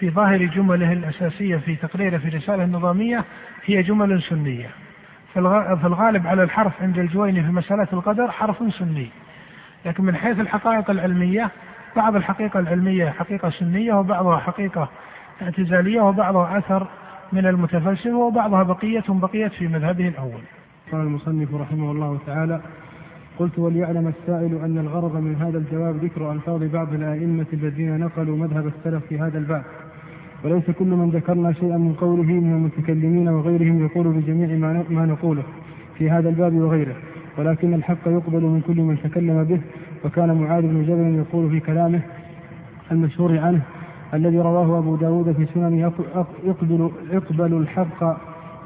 في 0.00 0.10
ظاهر 0.10 0.44
جمله 0.44 0.92
الأساسية 0.92 1.56
في 1.56 1.76
تقريره 1.76 2.18
في 2.18 2.28
الرسالة 2.28 2.64
النظامية 2.64 3.24
هي 3.64 3.82
جمل 3.82 4.22
سنية. 4.22 4.70
في 5.32 5.40
الغالب 5.84 6.26
على 6.26 6.42
الحرف 6.42 6.82
عند 6.82 6.98
الجويني 6.98 7.42
في 7.42 7.48
مسألة 7.52 7.88
القدر 7.92 8.30
حرف 8.30 8.74
سني. 8.74 9.08
لكن 9.86 10.04
من 10.04 10.16
حيث 10.16 10.40
الحقائق 10.40 10.90
العلمية 10.90 11.50
بعض 11.96 12.16
الحقيقة 12.16 12.60
العلمية 12.60 13.10
حقيقة 13.10 13.50
سنية 13.50 13.94
وبعضها 13.94 14.38
حقيقة 14.38 14.88
اعتزالية 15.42 16.00
وبعضها 16.00 16.58
أثر 16.58 16.86
من 17.32 17.46
المتفلسفة 17.46 18.16
وبعضها 18.16 18.62
بقية 18.62 19.04
بقيت 19.08 19.52
في 19.52 19.68
مذهبه 19.68 20.08
الأول. 20.08 20.40
قال 20.92 21.00
المصنف 21.00 21.54
رحمه 21.54 21.90
الله 21.90 22.18
تعالى 22.26 22.60
قلت 23.38 23.58
وليعلم 23.58 24.08
السائل 24.08 24.58
أن 24.64 24.78
الغرض 24.78 25.16
من 25.16 25.36
هذا 25.36 25.58
الجواب 25.58 26.04
ذكر 26.04 26.32
ألفاظ 26.32 26.62
بعض 26.62 26.94
الأئمة 26.94 27.46
الذين 27.52 28.00
نقلوا 28.00 28.36
مذهب 28.36 28.66
السلف 28.66 29.06
في 29.06 29.18
هذا 29.18 29.38
الباب. 29.38 29.64
وليس 30.44 30.70
كل 30.70 30.86
من 30.86 31.10
ذكرنا 31.10 31.52
شيئا 31.52 31.76
من 31.76 31.94
قوله 31.94 32.22
من 32.22 32.52
المتكلمين 32.52 33.28
وغيرهم 33.28 33.84
يقول 33.84 34.08
بجميع 34.08 34.48
ما 34.90 35.06
نقوله 35.06 35.42
في 35.98 36.10
هذا 36.10 36.28
الباب 36.28 36.54
وغيره. 36.54 36.96
ولكن 37.38 37.74
الحق 37.74 38.06
يقبل 38.06 38.42
من 38.42 38.60
كل 38.66 38.80
من 38.80 38.98
تكلم 39.02 39.44
به 39.44 39.60
وكان 40.06 40.42
معاذ 40.42 40.62
بن 40.62 40.82
جبل 40.82 41.14
يقول 41.14 41.50
في 41.50 41.60
كلامه 41.60 42.00
المشهور 42.92 43.38
عنه 43.38 43.60
الذي 44.14 44.38
رواه 44.38 44.78
أبو 44.78 44.96
داود 44.96 45.32
في 45.32 45.46
سننه 45.54 45.92
يقبل, 46.44 46.90
يقبل 47.12 47.52
الحق 47.54 48.04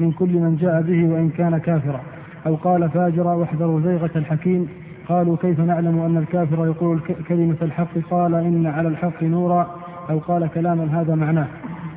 من 0.00 0.12
كل 0.12 0.28
من 0.28 0.56
جاء 0.56 0.82
به 0.82 1.12
وإن 1.12 1.30
كان 1.30 1.58
كافرا. 1.58 2.00
أو 2.46 2.54
قال 2.54 2.90
فاجرا 2.90 3.34
واحذروا 3.34 3.80
زيغة 3.80 4.10
الحكيم. 4.16 4.68
قالوا 5.08 5.36
كيف 5.36 5.60
نعلم 5.60 6.00
أن 6.00 6.16
الكافر 6.16 6.66
يقول 6.66 7.00
كلمة 7.28 7.56
الحق؟ 7.62 7.98
قال 8.10 8.34
إن 8.34 8.66
على 8.66 8.88
الحق 8.88 9.22
نورا. 9.22 9.76
أو 10.10 10.18
قال 10.18 10.48
كلاما 10.54 11.00
هذا 11.00 11.14
معناه. 11.14 11.46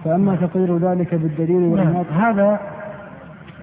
فأما 0.03 0.35
تقرير 0.35 0.77
ذلك 0.77 1.15
بالدليل 1.15 1.75
نعم. 1.75 1.95
هذا 1.95 2.59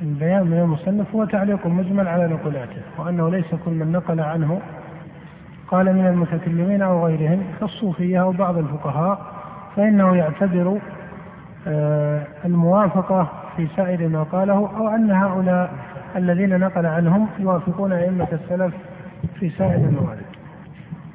البيان 0.02 0.46
من 0.46 0.58
المصنف 0.58 1.14
هو 1.14 1.24
تعليق 1.24 1.66
مجمل 1.66 2.08
على 2.08 2.28
نقلاته 2.28 2.82
وأنه 2.98 3.30
ليس 3.30 3.54
كل 3.64 3.70
من 3.70 3.92
نقل 3.92 4.20
عنه 4.20 4.60
قال 5.70 5.94
من 5.96 6.06
المتكلمين 6.06 6.82
أو 6.82 7.06
غيرهم 7.06 7.42
كالصوفية 7.60 8.22
أو 8.22 8.32
بعض 8.32 8.58
الفقهاء 8.58 9.20
فإنه 9.76 10.16
يعتبر 10.16 10.78
آه، 11.66 12.26
الموافقة 12.44 13.28
في 13.56 13.66
سائر 13.76 14.08
ما 14.08 14.22
قاله 14.22 14.70
أو 14.76 14.88
أن 14.88 15.10
هؤلاء 15.10 15.70
الذين 16.16 16.60
نقل 16.60 16.86
عنهم 16.86 17.28
يوافقون 17.38 17.92
أئمة 17.92 18.28
السلف 18.32 18.74
في 19.40 19.50
سائر 19.50 19.74
الموارد. 19.74 20.26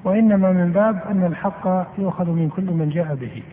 وإنما 0.04 0.52
من 0.52 0.72
باب 0.72 1.00
أن 1.12 1.24
الحق 1.24 1.88
يؤخذ 1.98 2.30
من 2.30 2.50
كل 2.50 2.72
من 2.72 2.90
جاء 2.90 3.16
به. 3.16 3.44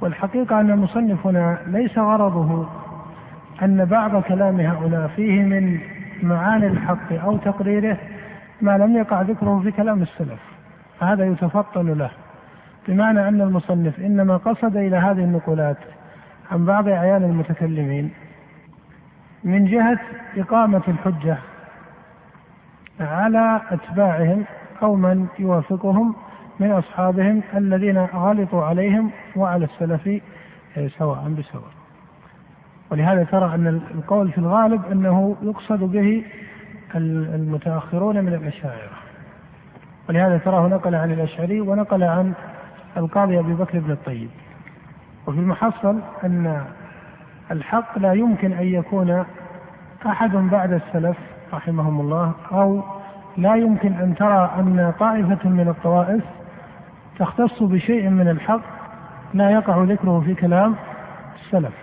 والحقيقة 0.00 0.60
أن 0.60 0.78
مصنفنا 0.78 1.58
ليس 1.66 1.98
غرضه 1.98 2.66
أن 3.62 3.84
بعض 3.84 4.22
كلام 4.22 4.60
هؤلاء 4.60 5.08
فيه 5.16 5.42
من 5.42 5.78
معاني 6.22 6.66
الحق 6.66 7.12
أو 7.12 7.36
تقريره 7.36 7.98
ما 8.60 8.78
لم 8.78 8.96
يقع 8.96 9.22
ذكره 9.22 9.60
في 9.64 9.70
كلام 9.70 10.02
السلف 10.02 10.40
هذا 11.00 11.24
يتفطن 11.24 11.92
له 11.92 12.10
بمعنى 12.88 13.28
أن 13.28 13.40
المصنف 13.40 14.00
إنما 14.00 14.36
قصد 14.36 14.76
إلى 14.76 14.96
هذه 14.96 15.24
النقولات 15.24 15.76
عن 16.50 16.64
بعض 16.64 16.88
أعيان 16.88 17.24
المتكلمين 17.24 18.10
من 19.44 19.64
جهة 19.64 19.98
إقامة 20.36 20.82
الحجة 20.88 21.38
على 23.00 23.60
أتباعهم 23.70 24.44
أو 24.82 24.94
من 24.94 25.26
يوافقهم 25.38 26.14
من 26.60 26.70
أصحابهم 26.70 27.42
الذين 27.54 27.98
غلطوا 27.98 28.64
عليهم 28.64 29.10
وعلى 29.36 29.64
السلف 29.64 30.22
سواء 30.98 31.28
بسواء. 31.38 31.78
ولهذا 32.90 33.24
ترى 33.24 33.54
أن 33.54 33.66
القول 33.66 34.32
في 34.32 34.38
الغالب 34.38 34.82
أنه 34.92 35.36
يقصد 35.42 35.80
به 35.80 36.24
المتأخرون 36.94 38.24
من 38.24 38.34
الأشاعرة. 38.34 38.98
ولهذا 40.08 40.38
تراه 40.38 40.68
نقل 40.68 40.94
عن 40.94 41.12
الأشعري 41.12 41.60
ونقل 41.60 42.02
عن 42.02 42.32
القاضي 42.96 43.38
أبي 43.38 43.54
بكر 43.54 43.78
بن 43.78 43.90
الطيب. 43.90 44.30
وفي 45.26 45.38
المحصل 45.38 46.00
أن 46.24 46.64
الحق 47.50 47.98
لا 47.98 48.12
يمكن 48.12 48.52
أن 48.52 48.66
يكون 48.66 49.24
أحد 50.06 50.30
بعد 50.30 50.72
السلف 50.72 51.16
رحمهم 51.52 52.00
الله 52.00 52.32
أو 52.52 52.82
لا 53.36 53.54
يمكن 53.54 53.92
أن 53.92 54.14
ترى 54.14 54.50
أن 54.58 54.92
طائفة 54.98 55.48
من 55.48 55.68
الطوائف 55.68 56.24
تختص 57.18 57.62
بشيء 57.62 58.08
من 58.08 58.28
الحق 58.28 58.60
لا 59.34 59.50
يقع 59.50 59.82
ذكره 59.82 60.20
في 60.20 60.34
كلام 60.34 60.74
السلف. 61.34 61.74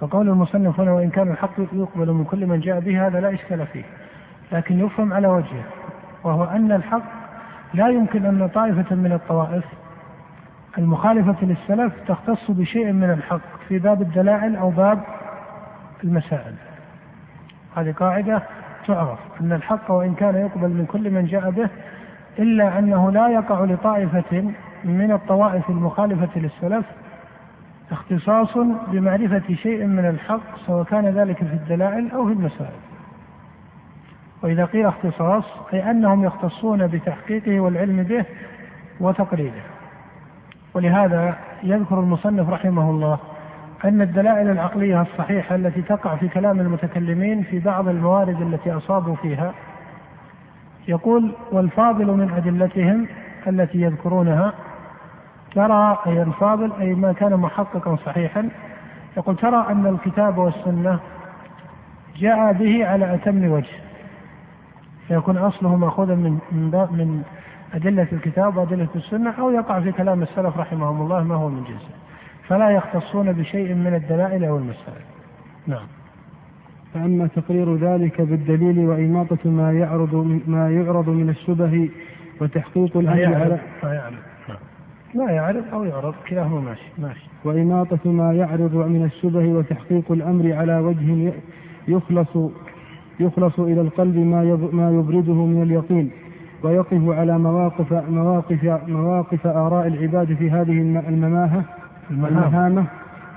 فقول 0.00 0.28
المصنف 0.28 0.80
هنا 0.80 0.92
وإن 0.92 1.10
كان 1.10 1.30
الحق 1.30 1.60
يقبل 1.72 2.12
من 2.12 2.24
كل 2.24 2.46
من 2.46 2.60
جاء 2.60 2.80
به 2.80 3.06
هذا 3.06 3.20
لا 3.20 3.34
إشكال 3.34 3.66
فيه. 3.66 3.84
لكن 4.54 4.80
يفهم 4.86 5.12
على 5.12 5.28
وجهه 5.28 5.64
وهو 6.24 6.44
أن 6.44 6.72
الحق 6.72 7.02
لا 7.74 7.88
يمكن 7.88 8.26
أن 8.26 8.48
طائفة 8.48 8.96
من 8.96 9.12
الطوائف 9.12 9.64
المخالفة 10.78 11.36
للسلف 11.42 11.92
تختص 12.08 12.50
بشيء 12.50 12.92
من 12.92 13.10
الحق 13.10 13.40
في 13.68 13.78
باب 13.78 14.02
الدلائل 14.02 14.56
أو 14.56 14.70
باب 14.70 15.00
المسائل. 16.04 16.54
هذه 17.76 17.92
قاعدة 17.92 18.42
تعرف 18.86 19.18
أن 19.40 19.52
الحق 19.52 19.90
وإن 19.90 20.14
كان 20.14 20.34
يقبل 20.34 20.68
من 20.68 20.86
كل 20.86 21.10
من 21.10 21.26
جاء 21.26 21.50
به 21.50 21.68
إلا 22.38 22.78
أنه 22.78 23.10
لا 23.10 23.28
يقع 23.28 23.64
لطائفة 23.64 24.52
من 24.84 25.12
الطوائف 25.12 25.70
المخالفة 25.70 26.40
للسلف 26.40 26.84
اختصاص 27.90 28.56
بمعرفة 28.88 29.54
شيء 29.54 29.86
من 29.86 30.08
الحق 30.08 30.58
سواء 30.66 30.84
كان 30.84 31.06
ذلك 31.06 31.36
في 31.36 31.42
الدلائل 31.54 32.10
أو 32.10 32.26
في 32.26 32.32
المسائل. 32.32 32.93
وإذا 34.44 34.64
قيل 34.64 34.86
اختصاص 34.86 35.44
أي 35.72 35.90
أنهم 35.90 36.24
يختصون 36.24 36.86
بتحقيقه 36.86 37.60
والعلم 37.60 38.02
به 38.02 38.24
وتقريره 39.00 39.62
ولهذا 40.74 41.36
يذكر 41.62 42.00
المصنف 42.00 42.48
رحمه 42.48 42.90
الله 42.90 43.18
أن 43.84 44.02
الدلائل 44.02 44.50
العقلية 44.50 45.00
الصحيحة 45.00 45.54
التي 45.54 45.82
تقع 45.82 46.16
في 46.16 46.28
كلام 46.28 46.60
المتكلمين 46.60 47.42
في 47.42 47.58
بعض 47.58 47.88
الموارد 47.88 48.42
التي 48.42 48.72
أصابوا 48.72 49.16
فيها 49.16 49.54
يقول 50.88 51.32
والفاضل 51.52 52.06
من 52.06 52.30
أدلتهم 52.36 53.06
التي 53.46 53.80
يذكرونها 53.80 54.52
ترى 55.54 55.98
أي 56.06 56.22
الفاضل 56.22 56.72
أي 56.80 56.94
ما 56.94 57.12
كان 57.12 57.36
محققا 57.36 57.96
صحيحا. 57.96 58.48
يقول 59.16 59.36
ترى 59.36 59.66
أن 59.70 59.86
الكتاب 59.86 60.38
والسنة 60.38 60.98
جاء 62.16 62.52
به 62.52 62.86
على 62.86 63.14
أتم 63.14 63.50
وجه 63.50 63.83
فيكون 65.08 65.36
أصله 65.36 65.76
مأخوذا 65.76 66.14
من 66.14 66.38
من 66.52 66.70
من 66.70 67.22
أدلة 67.74 68.08
الكتاب 68.12 68.56
وأدلة 68.56 68.88
السنة 68.96 69.30
أو 69.30 69.50
يقع 69.50 69.80
في 69.80 69.92
كلام 69.92 70.22
السلف 70.22 70.58
رحمهم 70.58 71.02
الله 71.02 71.22
ما 71.22 71.34
هو 71.34 71.48
من 71.48 71.64
جنسه. 71.64 71.94
فلا 72.48 72.70
يختصون 72.70 73.32
بشيء 73.32 73.74
من 73.74 73.94
الدلائل 73.94 74.44
أو 74.44 74.56
المسائل. 74.56 75.04
نعم. 75.66 75.86
فأما 76.94 77.26
تقرير 77.26 77.76
ذلك 77.76 78.20
بالدليل 78.20 78.78
وإماطة 78.78 79.50
ما 79.50 79.72
يعرض 79.72 80.40
ما 80.46 80.70
يعرض 80.70 81.08
من 81.08 81.28
الشبه 81.30 81.90
وتحقيق 82.40 82.96
الأمر 82.96 83.34
على 83.34 83.60
ما 83.82 83.94
يعرض. 83.94 84.18
ما 85.14 85.32
يعرض 85.32 85.64
أو 85.72 85.84
يعرض. 85.84 86.14
كلاهما 86.28 86.60
ماشي 86.60 86.92
ماشي. 86.98 87.26
وإماطة 87.44 88.10
ما 88.10 88.32
يعرض 88.32 88.74
من 88.74 89.04
الشبه 89.04 89.48
وتحقيق 89.48 90.12
الأمر 90.12 90.52
على 90.52 90.78
وجه 90.78 91.32
يخلص 91.88 92.36
يخلص 93.20 93.60
إلى 93.60 93.80
القلب 93.80 94.16
ما 94.16 94.58
ما 94.72 94.90
يبرده 94.90 95.34
من 95.34 95.62
اليقين 95.62 96.10
ويقف 96.62 97.08
على 97.08 97.38
مواقف 97.38 97.92
مواقف 98.10 98.64
مواقف 98.88 99.46
آراء 99.46 99.86
العباد 99.86 100.34
في 100.34 100.50
هذه 100.50 100.80
المماهة 101.08 101.64
المهامة. 102.10 102.84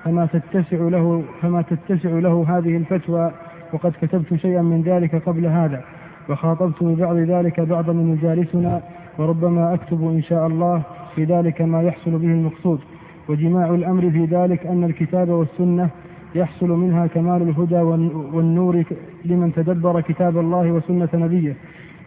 فما 0.03 0.25
تتسع 0.25 0.77
له 0.77 1.23
فما 1.41 1.61
تتسع 1.61 2.09
له 2.09 2.45
هذه 2.47 2.77
الفتوى 2.77 3.31
وقد 3.73 3.93
كتبت 4.01 4.33
شيئا 4.33 4.61
من 4.61 4.81
ذلك 4.81 5.15
قبل 5.15 5.45
هذا. 5.45 5.81
وخاطبت 6.29 6.83
ببعض 6.83 7.15
ذلك 7.15 7.59
بعض 7.59 7.89
من 7.89 8.05
مجالسنا 8.11 8.81
وربما 9.17 9.73
أكتب 9.73 10.01
إن 10.03 10.21
شاء 10.21 10.47
الله 10.47 10.81
في 11.15 11.23
ذلك 11.23 11.61
ما 11.61 11.81
يحصل 11.81 12.11
به 12.11 12.27
المقصود. 12.27 12.79
وجماع 13.29 13.69
الأمر 13.69 14.11
في 14.11 14.25
ذلك 14.25 14.67
أن 14.67 14.83
الكتاب 14.83 15.29
والسنة 15.29 15.89
يحصل 16.37 16.69
منها 16.69 17.07
كمال 17.07 17.41
الهدى 17.41 17.81
والنور 18.33 18.83
لمن 19.25 19.53
تدبر 19.53 20.01
كتاب 20.01 20.37
الله 20.37 20.71
وسنة 20.71 21.09
نبيه 21.13 21.55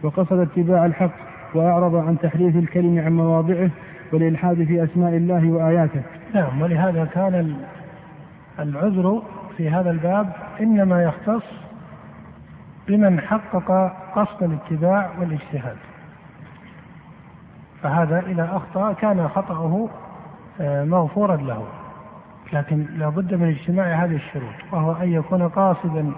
وقصد 0.03 0.39
اتباع 0.39 0.85
الحق 0.85 1.11
وأعرض 1.53 1.95
عن 1.95 2.17
تحريف 2.19 2.55
الكلم 2.55 2.99
عن 2.99 3.15
مواضعه 3.15 3.69
والإلحاد 4.13 4.63
في 4.63 4.83
أسماء 4.83 5.17
الله 5.17 5.51
وآياته. 5.51 6.01
نعم 6.33 6.61
ولهذا 6.61 7.05
كان 7.05 7.55
العذر 8.59 9.21
في 9.57 9.69
هذا 9.69 9.91
الباب 9.91 10.33
إنما 10.61 11.03
يختص 11.03 11.43
بمن 12.87 13.19
حقق 13.19 13.93
قصد 14.15 14.43
الاتباع 14.43 15.09
والاجتهاد. 15.19 15.77
فهذا 17.83 18.19
إذا 18.27 18.49
أخطأ 18.53 18.93
كان 18.93 19.27
خطأه 19.27 19.89
آه، 20.61 20.85
مغفورا 20.85 21.35
له. 21.35 21.63
لكن 22.53 22.85
لابد 22.97 23.33
من 23.33 23.47
اجتماع 23.47 24.05
هذه 24.05 24.15
الشروط 24.15 24.53
وهو 24.71 24.91
أن 24.91 25.13
يكون 25.13 25.47
قاصدا 25.49 26.11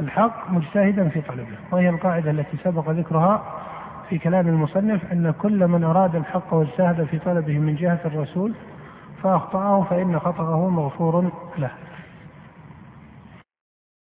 الحق 0.00 0.50
مجتهدا 0.50 1.08
في 1.08 1.20
طلبه 1.20 1.56
وهي 1.72 1.88
القاعدة 1.88 2.30
التي 2.30 2.56
سبق 2.64 2.90
ذكرها 2.90 3.42
في 4.08 4.18
كلام 4.18 4.48
المصنف 4.48 5.12
أن 5.12 5.30
كل 5.30 5.68
من 5.68 5.84
أراد 5.84 6.16
الحق 6.16 6.54
واجتهد 6.54 7.04
في 7.04 7.18
طلبه 7.18 7.58
من 7.58 7.74
جهة 7.74 8.00
الرسول 8.04 8.54
فأخطأه 9.22 9.82
فإن 9.82 10.18
خطأه 10.18 10.68
مغفور 10.68 11.30
له. 11.58 11.70